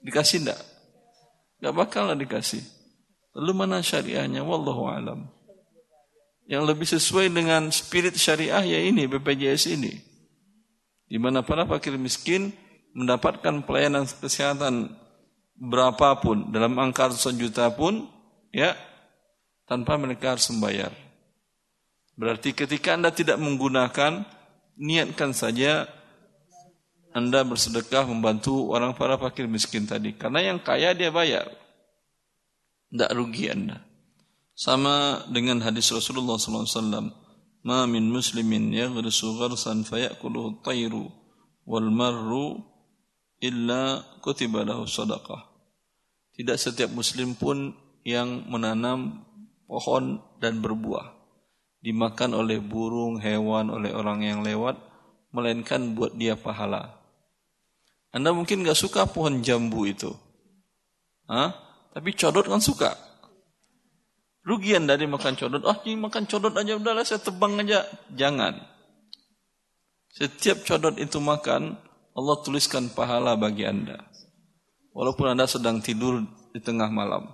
[0.00, 0.60] Dikasih enggak?
[1.60, 2.64] Enggak bakal lah dikasih.
[3.36, 4.40] Lalu mana syariahnya?
[4.40, 5.28] Wallahu alam.
[6.48, 9.92] Yang lebih sesuai dengan spirit syariah ya ini BPJS ini.
[11.06, 12.50] Di mana para fakir miskin
[12.96, 14.90] mendapatkan pelayanan kesehatan
[15.60, 18.08] berapapun dalam angka ratusan juta pun
[18.48, 18.72] ya
[19.68, 20.88] tanpa mereka harus membayar.
[22.16, 24.24] Berarti ketika Anda tidak menggunakan
[24.80, 25.84] niatkan saja
[27.12, 31.46] Anda bersedekah membantu orang para fakir miskin tadi karena yang kaya dia bayar.
[32.90, 33.82] Tidak rugi Anda.
[34.56, 37.10] Sama dengan hadis Rasulullah SAW.
[37.60, 41.12] Ma min muslimin yaghrisu gharsan fayakuluhu tayru
[41.68, 42.62] wal marru
[43.42, 45.49] illa kutiba lahu sadaqah.
[46.40, 49.28] Tidak setiap muslim pun yang menanam
[49.68, 51.12] pohon dan berbuah.
[51.84, 54.80] Dimakan oleh burung, hewan, oleh orang yang lewat,
[55.36, 56.96] melainkan buat dia pahala.
[58.08, 60.16] Anda mungkin nggak suka pohon jambu itu.
[61.28, 61.52] Hah?
[61.92, 62.96] Tapi codot kan suka.
[64.40, 65.60] Rugi Anda makan codot.
[65.68, 67.84] Oh, ini makan codot aja udahlah saya tebang aja.
[68.16, 68.56] Jangan.
[70.08, 71.76] Setiap codot itu makan,
[72.16, 74.09] Allah tuliskan pahala bagi Anda.
[74.90, 77.30] Walaupun Anda sedang tidur di tengah malam.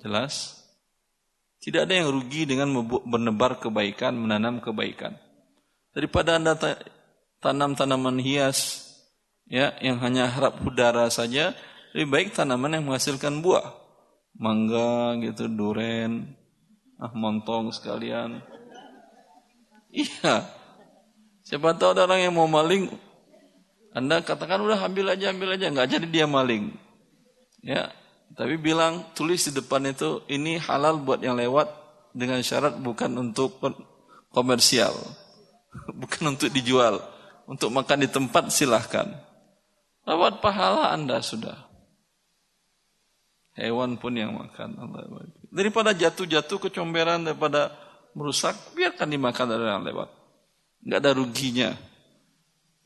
[0.00, 0.64] Jelas?
[1.60, 2.72] Tidak ada yang rugi dengan
[3.08, 5.16] menebar kebaikan, menanam kebaikan.
[5.96, 6.56] Daripada Anda
[7.40, 8.84] tanam tanaman hias
[9.48, 11.56] ya yang hanya harap udara saja,
[11.92, 13.80] lebih baik tanaman yang menghasilkan buah.
[14.34, 16.34] Mangga gitu, duren,
[16.98, 18.42] ah montong sekalian.
[19.94, 20.42] Iya.
[21.46, 22.90] Siapa tahu ada orang yang mau maling,
[23.94, 26.74] Anda katakan udah ambil aja, ambil aja, nggak jadi dia maling.
[27.62, 27.94] Ya,
[28.34, 31.70] tapi bilang tulis di depan itu ini halal buat yang lewat
[32.10, 33.62] dengan syarat bukan untuk
[34.34, 34.92] komersial,
[36.02, 36.98] bukan untuk dijual,
[37.46, 39.06] untuk makan di tempat silahkan.
[40.02, 41.70] Dapat pahala Anda sudah.
[43.54, 44.74] Hewan pun yang makan.
[45.54, 47.70] Daripada jatuh-jatuh kecomberan, daripada
[48.18, 50.10] merusak, biarkan dimakan dari yang lewat.
[50.82, 51.70] Enggak ada ruginya.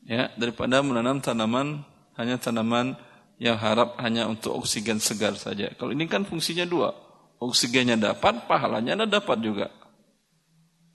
[0.09, 1.85] Ya, daripada menanam tanaman
[2.17, 2.97] hanya tanaman
[3.37, 5.69] yang harap hanya untuk oksigen segar saja.
[5.77, 6.97] Kalau ini kan fungsinya dua.
[7.39, 9.71] Oksigennya dapat, pahalanya Anda dapat juga.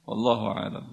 [0.04, 0.86] Wallahu a'lam.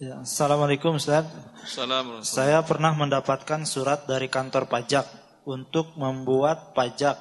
[0.00, 1.28] Ya, Assalamualaikum Ustaz.
[1.60, 2.24] Assalamualaikum.
[2.24, 5.04] Saya pernah mendapatkan surat dari kantor pajak
[5.44, 7.20] untuk membuat pajak.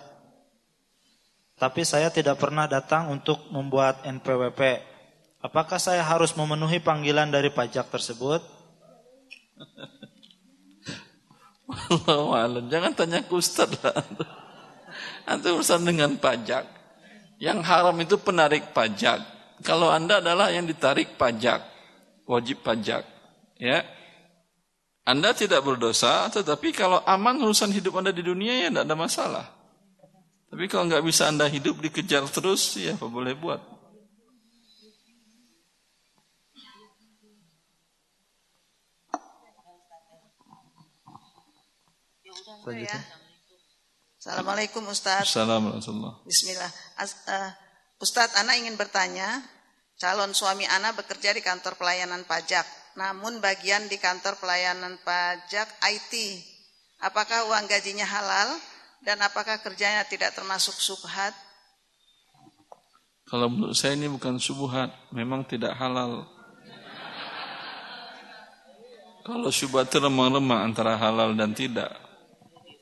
[1.60, 4.89] Tapi saya tidak pernah datang untuk membuat NPWP.
[5.40, 8.44] Apakah saya harus memenuhi panggilan dari pajak tersebut?
[12.12, 14.04] Allah Jangan tanya ke Ustaz lah.
[15.24, 16.68] Nanti urusan dengan pajak.
[17.40, 19.24] Yang haram itu penarik pajak.
[19.64, 21.64] Kalau Anda adalah yang ditarik pajak.
[22.28, 23.08] Wajib pajak.
[23.56, 23.88] Ya.
[25.08, 29.46] Anda tidak berdosa, tetapi kalau aman urusan hidup Anda di dunia ya tidak ada masalah.
[30.52, 33.79] Tapi kalau nggak bisa Anda hidup dikejar terus, ya apa boleh buat.
[42.64, 42.99] Selanjutnya.
[42.99, 43.20] Ya.
[44.20, 45.24] Assalamualaikum Ustaz.
[45.32, 46.28] Assalamualaikum.
[46.28, 46.72] Bismillah.
[46.99, 47.51] uh,
[48.03, 49.39] Ustaz, Ana ingin bertanya,
[49.95, 52.68] calon suami Ana bekerja di kantor pelayanan pajak,
[52.99, 56.14] namun bagian di kantor pelayanan pajak IT.
[56.99, 58.60] Apakah uang gajinya halal
[59.07, 61.32] dan apakah kerjanya tidak termasuk subhat?
[63.24, 66.28] Kalau menurut saya ini bukan subhat, memang tidak halal.
[69.24, 72.09] Kalau syubhat itu remah-remah antara halal dan tidak.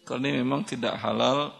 [0.08, 1.52] Kalau ini memang tidak halal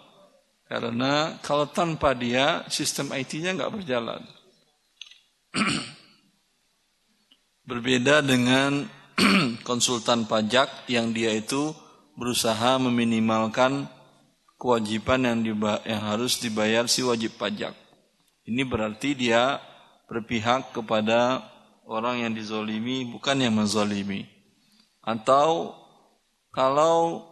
[0.72, 4.24] karena kalau tanpa dia sistem IT-nya nggak berjalan.
[7.68, 8.88] Berbeda dengan
[9.68, 11.76] konsultan pajak yang dia itu
[12.16, 13.92] berusaha meminimalkan
[14.56, 15.44] kewajiban yang,
[15.84, 17.76] yang harus dibayar si wajib pajak.
[18.48, 19.60] Ini berarti dia
[20.08, 21.44] berpihak kepada
[21.84, 24.24] orang yang dizolimi bukan yang menzolimi.
[25.04, 25.76] Atau
[26.56, 27.27] kalau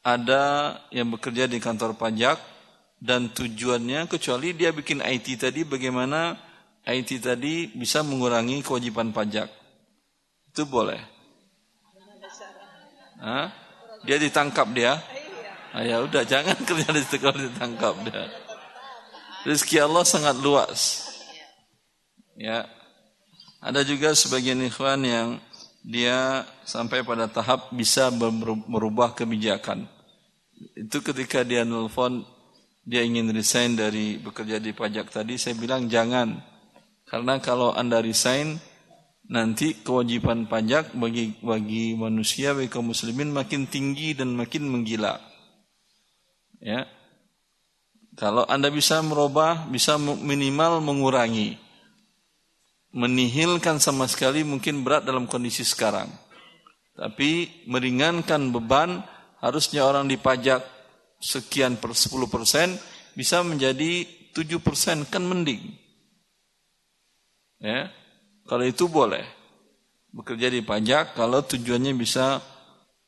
[0.00, 2.40] ada yang bekerja di kantor pajak
[3.00, 6.36] dan tujuannya kecuali dia bikin IT tadi bagaimana
[6.84, 9.48] IT tadi bisa mengurangi kewajiban pajak.
[10.52, 11.00] Itu boleh.
[13.20, 13.52] Hah?
[14.08, 14.96] Dia ditangkap dia.
[15.70, 18.26] Ah, ya udah jangan kerja di situ kalau ditangkap dia.
[19.44, 21.08] Rizki Allah sangat luas.
[22.36, 22.68] Ya.
[23.60, 25.28] Ada juga sebagian ikhwan yang
[25.84, 28.08] dia sampai pada tahap bisa
[28.68, 29.84] merubah kebijakan.
[30.76, 32.24] Itu ketika dia nelfon
[32.84, 36.40] dia ingin resign dari bekerja di pajak tadi, saya bilang jangan.
[37.08, 38.56] Karena kalau Anda resign,
[39.30, 45.20] nanti kewajiban pajak bagi bagi manusia bagi kaum muslimin makin tinggi dan makin menggila.
[46.60, 46.88] Ya.
[48.18, 51.56] Kalau Anda bisa merubah, bisa minimal mengurangi
[52.90, 56.10] menihilkan sama sekali mungkin berat dalam kondisi sekarang.
[56.98, 59.00] Tapi meringankan beban
[59.40, 60.62] harusnya orang dipajak
[61.20, 62.68] sekian per 10 persen
[63.16, 65.76] bisa menjadi 7 persen kan mending.
[67.60, 67.92] Ya,
[68.48, 69.24] kalau itu boleh
[70.16, 72.40] bekerja di pajak kalau tujuannya bisa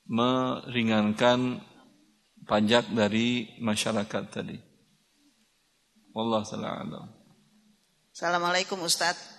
[0.05, 1.63] meringankan
[2.45, 4.59] pajak dari masyarakat tadi.
[6.13, 6.45] Wallah
[8.13, 9.33] Assalamualaikum Ustadz.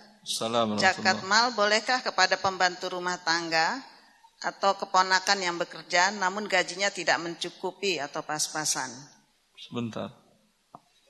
[0.80, 3.84] Zakat mal bolehkah kepada pembantu rumah tangga
[4.42, 8.90] atau keponakan yang bekerja namun gajinya tidak mencukupi atau pas-pasan?
[9.54, 10.10] Sebentar.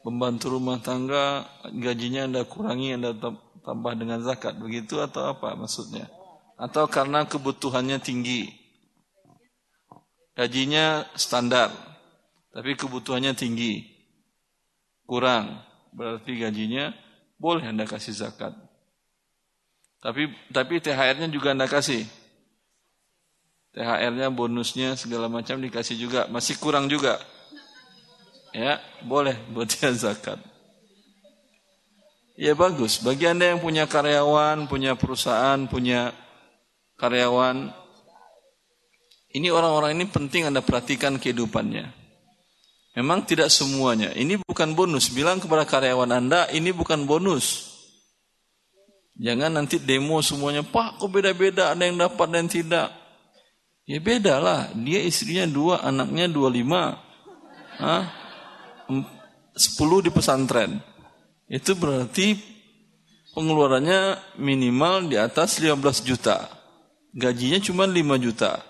[0.04, 3.16] Pembantu rumah tangga gajinya Anda kurangi Anda
[3.64, 6.12] tambah dengan zakat begitu atau apa maksudnya?
[6.60, 8.52] Atau karena kebutuhannya tinggi?
[10.36, 11.72] Gajinya standar
[12.54, 13.82] tapi kebutuhannya tinggi.
[15.08, 15.58] Kurang
[15.90, 16.94] berarti gajinya
[17.40, 18.54] boleh Anda kasih zakat.
[20.04, 22.06] Tapi tapi THR-nya juga Anda kasih.
[23.74, 27.18] THR-nya, bonusnya segala macam dikasih juga, masih kurang juga.
[28.54, 30.38] ya boleh buat dia zakat.
[32.38, 33.02] Ya bagus.
[33.02, 36.14] Bagi anda yang punya karyawan, punya perusahaan, punya
[36.98, 37.70] karyawan,
[39.34, 41.90] ini orang-orang ini penting anda perhatikan kehidupannya.
[42.94, 44.14] Memang tidak semuanya.
[44.14, 45.10] Ini bukan bonus.
[45.10, 47.74] Bilang kepada karyawan anda, ini bukan bonus.
[49.18, 53.03] Jangan nanti demo semuanya, Pak kok beda-beda, ada yang dapat dan tidak.
[53.84, 56.96] Ya beda lah, dia istrinya dua, anaknya dua lima.
[57.76, 58.08] Hah?
[59.52, 60.80] Sepuluh di pesantren.
[61.44, 62.40] Itu berarti
[63.36, 66.48] pengeluarannya minimal di atas 15 juta.
[67.12, 68.62] Gajinya cuma 5 juta.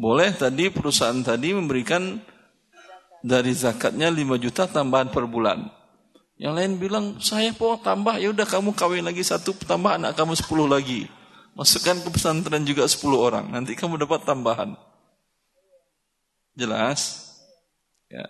[0.00, 2.18] Boleh tadi perusahaan tadi memberikan
[3.22, 5.70] dari zakatnya 5 juta tambahan per bulan.
[6.40, 10.32] Yang lain bilang, saya po tambah, ya udah kamu kawin lagi satu, tambah anak kamu
[10.34, 11.04] 10 lagi.
[11.54, 13.46] Masukkan ke pesantren juga 10 orang.
[13.50, 14.78] Nanti kamu dapat tambahan.
[16.54, 17.30] Jelas?
[18.10, 18.26] Ya.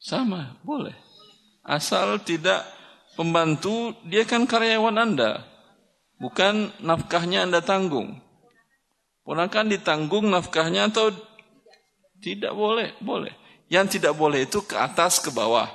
[0.00, 0.96] Sama, boleh.
[1.60, 2.64] Asal tidak
[3.14, 5.44] pembantu, dia kan karyawan Anda.
[6.18, 8.18] Bukan nafkahnya Anda tanggung.
[9.24, 11.14] Ponakan ditanggung nafkahnya atau
[12.24, 12.96] tidak boleh?
[12.98, 13.32] Boleh.
[13.70, 15.70] Yang tidak boleh itu ke atas ke bawah.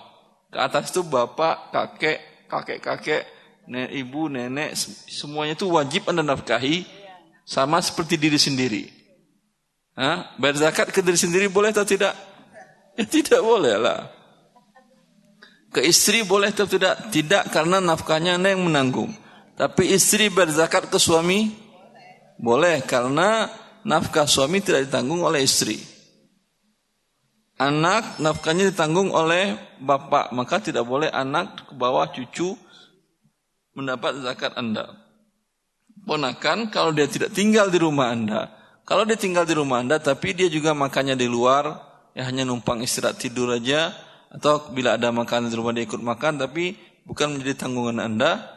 [0.51, 3.23] Ke atas itu bapak, kakek, kakek-kakek,
[3.69, 4.77] nenek, ibu, nenek,
[5.09, 6.85] semuanya itu wajib Anda nafkahi
[7.45, 8.83] sama seperti diri sendiri.
[9.95, 10.35] Hah?
[10.35, 12.13] Bayar zakat ke diri sendiri boleh atau tidak?
[12.95, 14.11] Ya tidak boleh lah.
[15.71, 17.11] Ke istri boleh atau tidak?
[17.11, 19.11] Tidak karena nafkahnya Anda yang menanggung.
[19.55, 21.51] Tapi istri berzakat ke suami
[22.35, 23.47] boleh karena
[23.87, 25.94] nafkah suami tidak ditanggung oleh istri.
[27.55, 32.59] Anak nafkahnya ditanggung oleh bapak, maka tidak boleh anak ke bawah cucu
[33.71, 34.91] mendapat zakat Anda.
[36.03, 38.51] Ponakan kalau dia tidak tinggal di rumah Anda,
[38.83, 41.79] kalau dia tinggal di rumah Anda tapi dia juga makannya di luar,
[42.11, 43.95] ya hanya numpang istirahat tidur aja
[44.35, 46.75] atau bila ada makanan di rumah dia ikut makan tapi
[47.07, 48.51] bukan menjadi tanggungan Anda,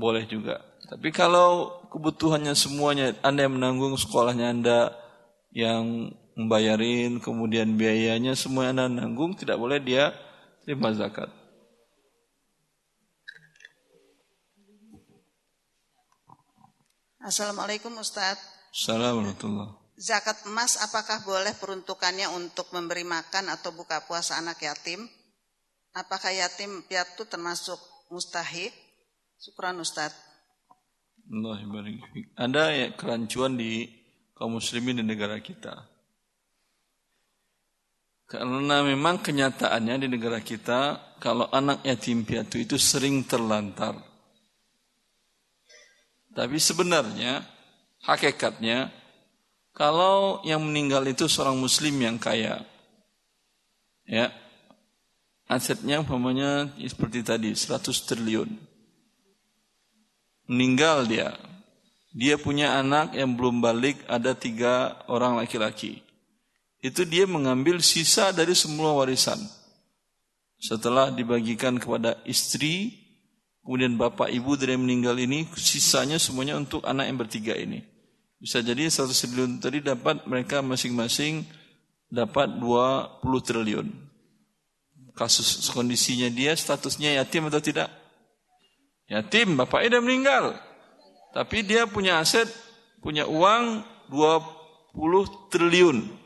[0.00, 0.64] boleh juga.
[0.88, 4.96] Tapi kalau kebutuhannya semuanya Anda yang menanggung sekolahnya Anda
[5.52, 10.16] yang membayarin, kemudian biayanya semua anda nanggung, tidak boleh dia
[10.64, 11.28] terima zakat.
[17.20, 18.40] Assalamualaikum Ustaz.
[18.72, 19.76] Assalamualaikum.
[20.00, 25.04] Zakat emas apakah boleh peruntukannya untuk memberi makan atau buka puasa anak yatim?
[25.92, 27.76] Apakah yatim piatu termasuk
[28.08, 28.72] mustahik?
[29.36, 30.16] Syukran Ustaz.
[31.28, 31.60] Allah
[32.40, 33.84] Ada ya kerancuan di
[34.32, 35.89] kaum muslimin di negara kita.
[38.30, 43.98] Karena memang kenyataannya di negara kita kalau anak yatim piatu itu sering terlantar.
[46.30, 47.42] Tapi sebenarnya
[48.06, 48.94] hakikatnya
[49.74, 52.62] kalau yang meninggal itu seorang muslim yang kaya
[54.06, 54.30] ya
[55.50, 58.50] asetnya umpamanya seperti tadi 100 triliun.
[60.46, 61.34] Meninggal dia.
[62.14, 66.09] Dia punya anak yang belum balik ada tiga orang laki-laki
[66.80, 69.36] itu dia mengambil sisa dari semua warisan.
[70.60, 72.92] Setelah dibagikan kepada istri,
[73.64, 77.84] kemudian bapak ibu dari yang meninggal ini, sisanya semuanya untuk anak yang bertiga ini.
[78.40, 81.44] Bisa jadi satu triliun tadi dapat mereka masing-masing
[82.08, 83.88] dapat 20 triliun.
[85.12, 87.92] Kasus kondisinya dia statusnya yatim atau tidak?
[89.04, 90.44] Yatim, bapaknya sudah meninggal.
[91.36, 92.48] Tapi dia punya aset,
[93.04, 96.19] punya uang 20 triliun.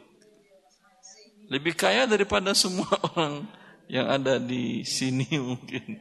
[1.53, 3.45] Lebih kaya daripada semua orang
[3.89, 6.01] yang ada di sini mungkin.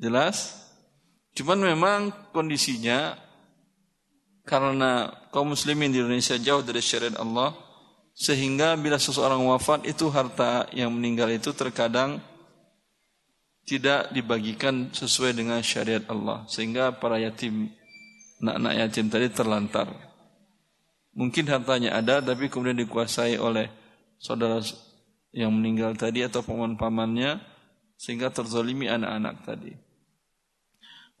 [0.00, 0.56] Jelas?
[1.34, 3.14] Cuman memang kondisinya
[4.46, 7.54] karena kaum muslimin di Indonesia jauh dari syariat Allah
[8.16, 12.18] sehingga bila seseorang wafat itu harta yang meninggal itu terkadang
[13.62, 17.70] tidak dibagikan sesuai dengan syariat Allah sehingga para yatim
[18.42, 19.88] anak-anak yatim tadi terlantar.
[21.14, 23.79] Mungkin hartanya ada tapi kemudian dikuasai oleh
[24.20, 24.60] saudara
[25.32, 27.40] yang meninggal tadi atau paman-pamannya
[27.96, 29.72] sehingga terzolimi anak-anak tadi.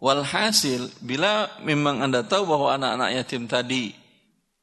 [0.00, 3.92] Walhasil, bila memang Anda tahu bahwa anak-anak yatim tadi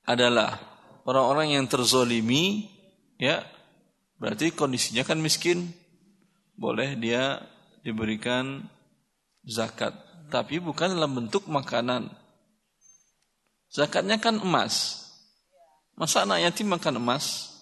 [0.02, 0.58] adalah
[1.06, 2.66] orang-orang yang terzolimi,
[3.22, 3.46] ya,
[4.18, 5.70] berarti kondisinya kan miskin,
[6.58, 7.38] boleh dia
[7.86, 8.66] diberikan
[9.46, 9.94] zakat,
[10.34, 12.10] tapi bukan dalam bentuk makanan.
[13.70, 15.06] Zakatnya kan emas.
[15.94, 17.57] Masa anak yatim makan emas?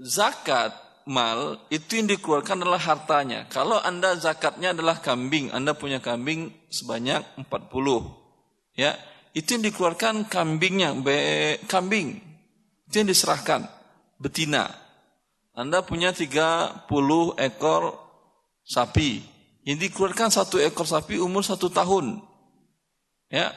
[0.00, 0.72] Zakat
[1.06, 3.46] mal itu yang dikeluarkan adalah hartanya.
[3.48, 7.46] Kalau Anda zakatnya adalah kambing, Anda punya kambing sebanyak 40.
[8.76, 8.98] Ya,
[9.32, 12.20] itu yang dikeluarkan kambingnya, be, kambing.
[12.90, 13.64] Itu yang diserahkan,
[14.20, 14.68] betina.
[15.56, 16.84] Anda punya 30
[17.40, 17.82] ekor
[18.66, 19.24] sapi.
[19.64, 22.20] Yang dikeluarkan satu ekor sapi umur satu tahun.
[23.32, 23.56] Ya.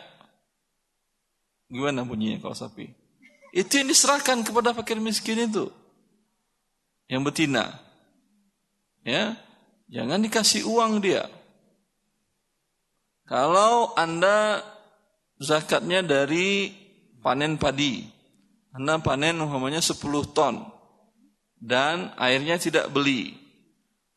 [1.70, 2.90] Gimana bunyinya kalau sapi?
[3.54, 5.70] Itu yang diserahkan kepada fakir miskin itu.
[7.10, 7.66] Yang betina.
[9.04, 9.36] Ya.
[9.90, 11.26] Jangan dikasih uang dia.
[13.26, 14.62] Kalau Anda
[15.42, 16.70] zakatnya dari
[17.26, 18.06] panen padi.
[18.70, 19.98] Anda panen umpamanya 10
[20.30, 20.62] ton
[21.58, 23.36] dan airnya tidak beli.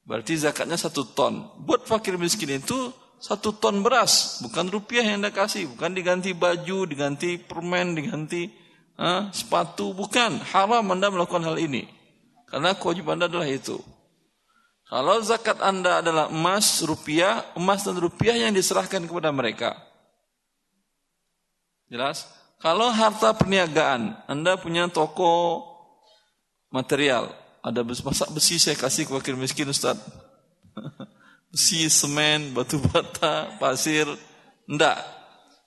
[0.05, 1.49] Berarti zakatnya satu ton.
[1.63, 2.93] Buat fakir miskin itu
[3.23, 8.51] satu ton beras, bukan rupiah yang anda kasih, bukan diganti baju, diganti permen, diganti
[8.99, 10.43] uh, sepatu, bukan.
[10.43, 11.87] Haram anda melakukan hal ini.
[12.53, 13.81] Karena kewajiban anda adalah itu.
[14.93, 19.73] Kalau zakat anda adalah emas, rupiah, emas dan rupiah yang diserahkan kepada mereka.
[21.89, 22.29] Jelas?
[22.61, 25.67] Kalau harta perniagaan, Anda punya toko
[26.73, 30.01] material, ada masak besi saya kasih ke wakil miskin Ustaz.
[31.53, 34.09] besi, semen, batu bata, pasir,
[34.65, 34.95] enggak.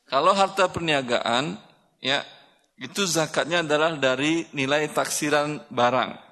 [0.09, 1.59] Kalau harta perniagaan,
[2.01, 2.25] ya
[2.81, 6.24] itu zakatnya adalah dari nilai taksiran barang.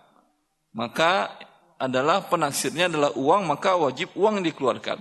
[0.74, 1.30] Maka
[1.78, 4.98] adalah penaksirnya adalah uang, maka wajib uang dikeluarkan.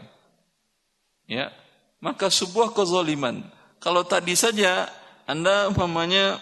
[1.26, 1.48] Ya,
[2.02, 3.46] maka sebuah kezaliman
[3.82, 4.86] kalau tadi saja
[5.26, 6.38] Anda umpamanya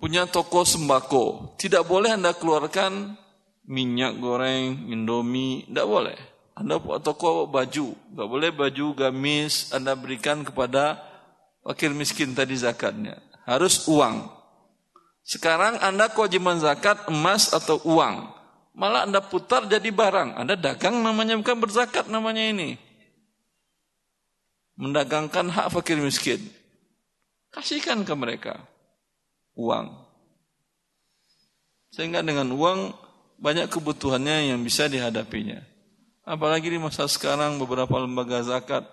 [0.00, 3.20] punya toko sembako, tidak boleh Anda keluarkan
[3.68, 6.18] minyak goreng, indomie, tidak boleh.
[6.56, 10.96] Anda buat toko baju, nggak boleh baju gamis Anda berikan kepada
[11.68, 13.20] wakil miskin tadi zakatnya.
[13.44, 14.39] Harus uang.
[15.30, 18.34] Sekarang Anda kewajiban zakat emas atau uang.
[18.74, 20.34] Malah Anda putar jadi barang.
[20.34, 22.90] Anda dagang namanya bukan berzakat namanya ini
[24.80, 26.40] mendagangkan hak fakir miskin.
[27.52, 28.64] Kasihkan ke mereka
[29.52, 29.92] uang.
[31.92, 32.96] Sehingga dengan uang
[33.36, 35.60] banyak kebutuhannya yang bisa dihadapinya.
[36.24, 38.88] Apalagi di masa sekarang beberapa lembaga zakat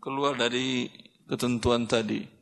[0.00, 0.88] keluar dari
[1.28, 2.35] ketentuan tadi.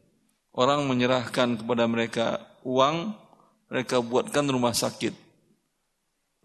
[0.54, 3.10] Orang menyerahkan kepada mereka uang,
[3.66, 5.10] mereka buatkan rumah sakit.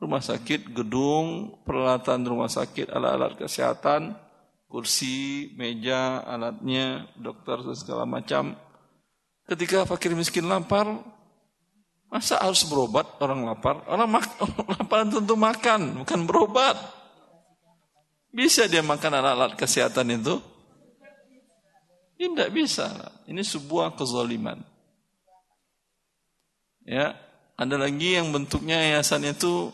[0.02, 4.18] Rumah sakit, gedung, peralatan rumah sakit, alat-alat kesehatan,
[4.66, 8.58] kursi, meja, alatnya, dokter segala macam.
[9.46, 10.90] Ketika fakir miskin lapar,
[12.10, 13.86] masa harus berobat orang lapar?
[13.86, 14.26] Orang mak
[14.74, 16.82] lapar tentu makan, bukan berobat.
[18.34, 20.42] Bisa dia makan alat-alat kesehatan itu?
[22.20, 22.92] Tidak bisa.
[23.32, 24.60] Ini sebuah kezaliman.
[26.84, 27.16] Ya,
[27.56, 29.72] ada lagi yang bentuknya yayasan itu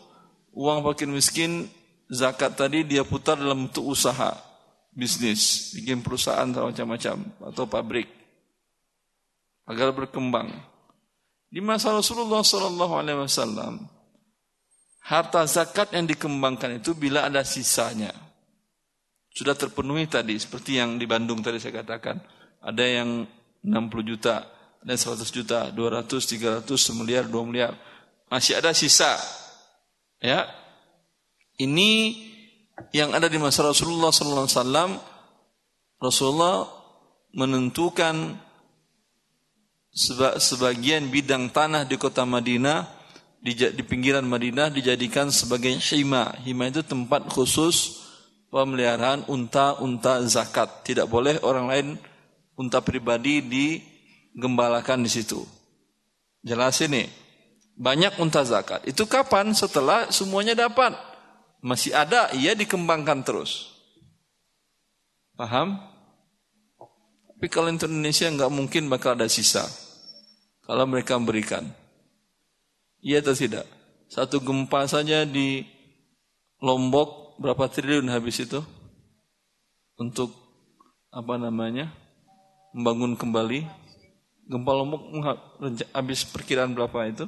[0.54, 1.66] uang fakir miskin
[2.06, 4.38] zakat tadi dia putar dalam bentuk usaha
[4.94, 7.16] bisnis, bikin perusahaan macam-macam
[7.50, 8.06] atau pabrik
[9.66, 10.54] agar berkembang.
[11.50, 13.86] Di masa Rasulullah Sallallahu Alaihi Wasallam,
[15.02, 18.25] harta zakat yang dikembangkan itu bila ada sisanya
[19.36, 22.16] sudah terpenuhi tadi seperti yang di Bandung tadi saya katakan.
[22.64, 23.28] Ada yang
[23.60, 24.48] 60 juta
[24.80, 26.64] ada 100 juta 200 300
[26.96, 27.76] miliar 2 miliar.
[28.32, 29.20] Masih ada sisa.
[30.24, 30.48] Ya.
[31.60, 32.16] Ini
[32.96, 34.90] yang ada di masa Rasulullah sallallahu alaihi wasallam
[36.00, 36.56] Rasulullah
[37.36, 38.40] menentukan
[40.40, 42.84] sebagian bidang tanah di kota Madinah
[43.40, 46.36] di, di pinggiran Madinah dijadikan sebagai hima.
[46.44, 48.05] Hima itu tempat khusus
[48.50, 50.82] pemeliharaan unta-unta zakat.
[50.86, 51.86] Tidak boleh orang lain
[52.56, 55.44] unta pribadi digembalakan di situ.
[56.46, 57.06] Jelas ini.
[57.76, 58.88] Banyak unta zakat.
[58.88, 59.52] Itu kapan?
[59.52, 60.96] Setelah semuanya dapat
[61.60, 63.76] masih ada, ia dikembangkan terus.
[65.36, 65.76] Paham?
[67.36, 69.68] Tapi kalau Indonesia nggak mungkin bakal ada sisa.
[70.64, 71.68] Kalau mereka memberikan.
[73.04, 73.68] Iya atau tidak?
[74.08, 75.66] Satu gempa saja di
[76.64, 78.60] Lombok berapa triliun habis itu?
[79.96, 80.32] Untuk
[81.12, 81.92] apa namanya?
[82.76, 83.64] Membangun kembali.
[84.46, 85.02] Gempa Lombok
[85.90, 87.24] habis perkiraan berapa itu?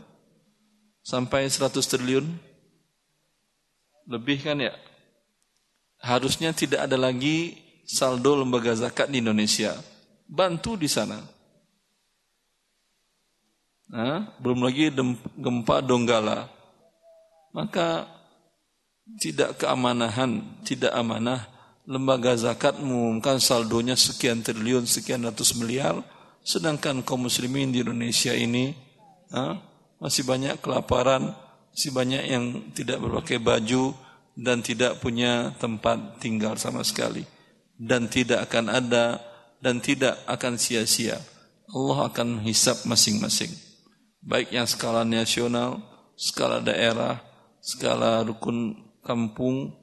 [1.02, 2.26] Sampai 100 triliun.
[4.08, 4.76] Lebih kan ya?
[5.98, 7.58] Harusnya tidak ada lagi
[7.88, 9.74] saldo lembaga zakat di Indonesia.
[10.28, 11.18] Bantu di sana.
[13.88, 14.92] Nah, belum lagi
[15.40, 16.44] gempa Donggala.
[17.56, 18.17] Maka
[19.16, 21.48] tidak keamanahan, tidak amanah
[21.88, 25.96] lembaga zakat mengumumkan saldonya sekian triliun, sekian ratus miliar,
[26.44, 28.76] sedangkan kaum muslimin di Indonesia ini
[29.32, 29.56] ha,
[29.96, 31.32] masih banyak kelaparan,
[31.72, 32.44] si banyak yang
[32.76, 33.96] tidak berpakai baju
[34.36, 37.24] dan tidak punya tempat tinggal sama sekali
[37.80, 39.18] dan tidak akan ada
[39.64, 41.16] dan tidak akan sia-sia.
[41.68, 43.50] Allah akan hisap masing-masing.
[44.24, 45.80] Baik yang skala nasional,
[46.16, 47.20] skala daerah,
[47.60, 49.74] skala rukun kampung,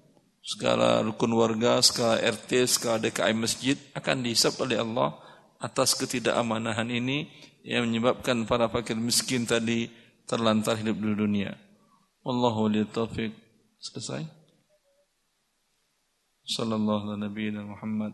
[0.44, 5.18] skala rukun warga, skala RT, skala DKI masjid akan dihisap oleh Allah
[5.60, 7.32] atas ketidakamaнаhan ini
[7.66, 9.90] yang menyebabkan para fakir miskin tadi
[10.30, 11.58] terlantar hidup di dunia.
[12.22, 13.34] Wallahu li taufiq.
[13.82, 14.26] Selesai.
[16.46, 18.14] Sallallahu alaihi nabiyina Muhammad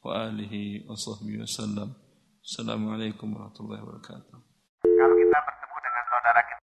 [0.00, 1.92] wa alihi wa sahbihi wasallam.
[2.40, 4.36] Assalamualaikum warahmatullahi wabarakatuh.
[4.84, 6.59] Kalau kita bertemu dengan saudara kita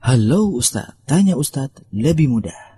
[0.00, 2.69] Halo Ustaz, tanya Ustaz lebih mudah.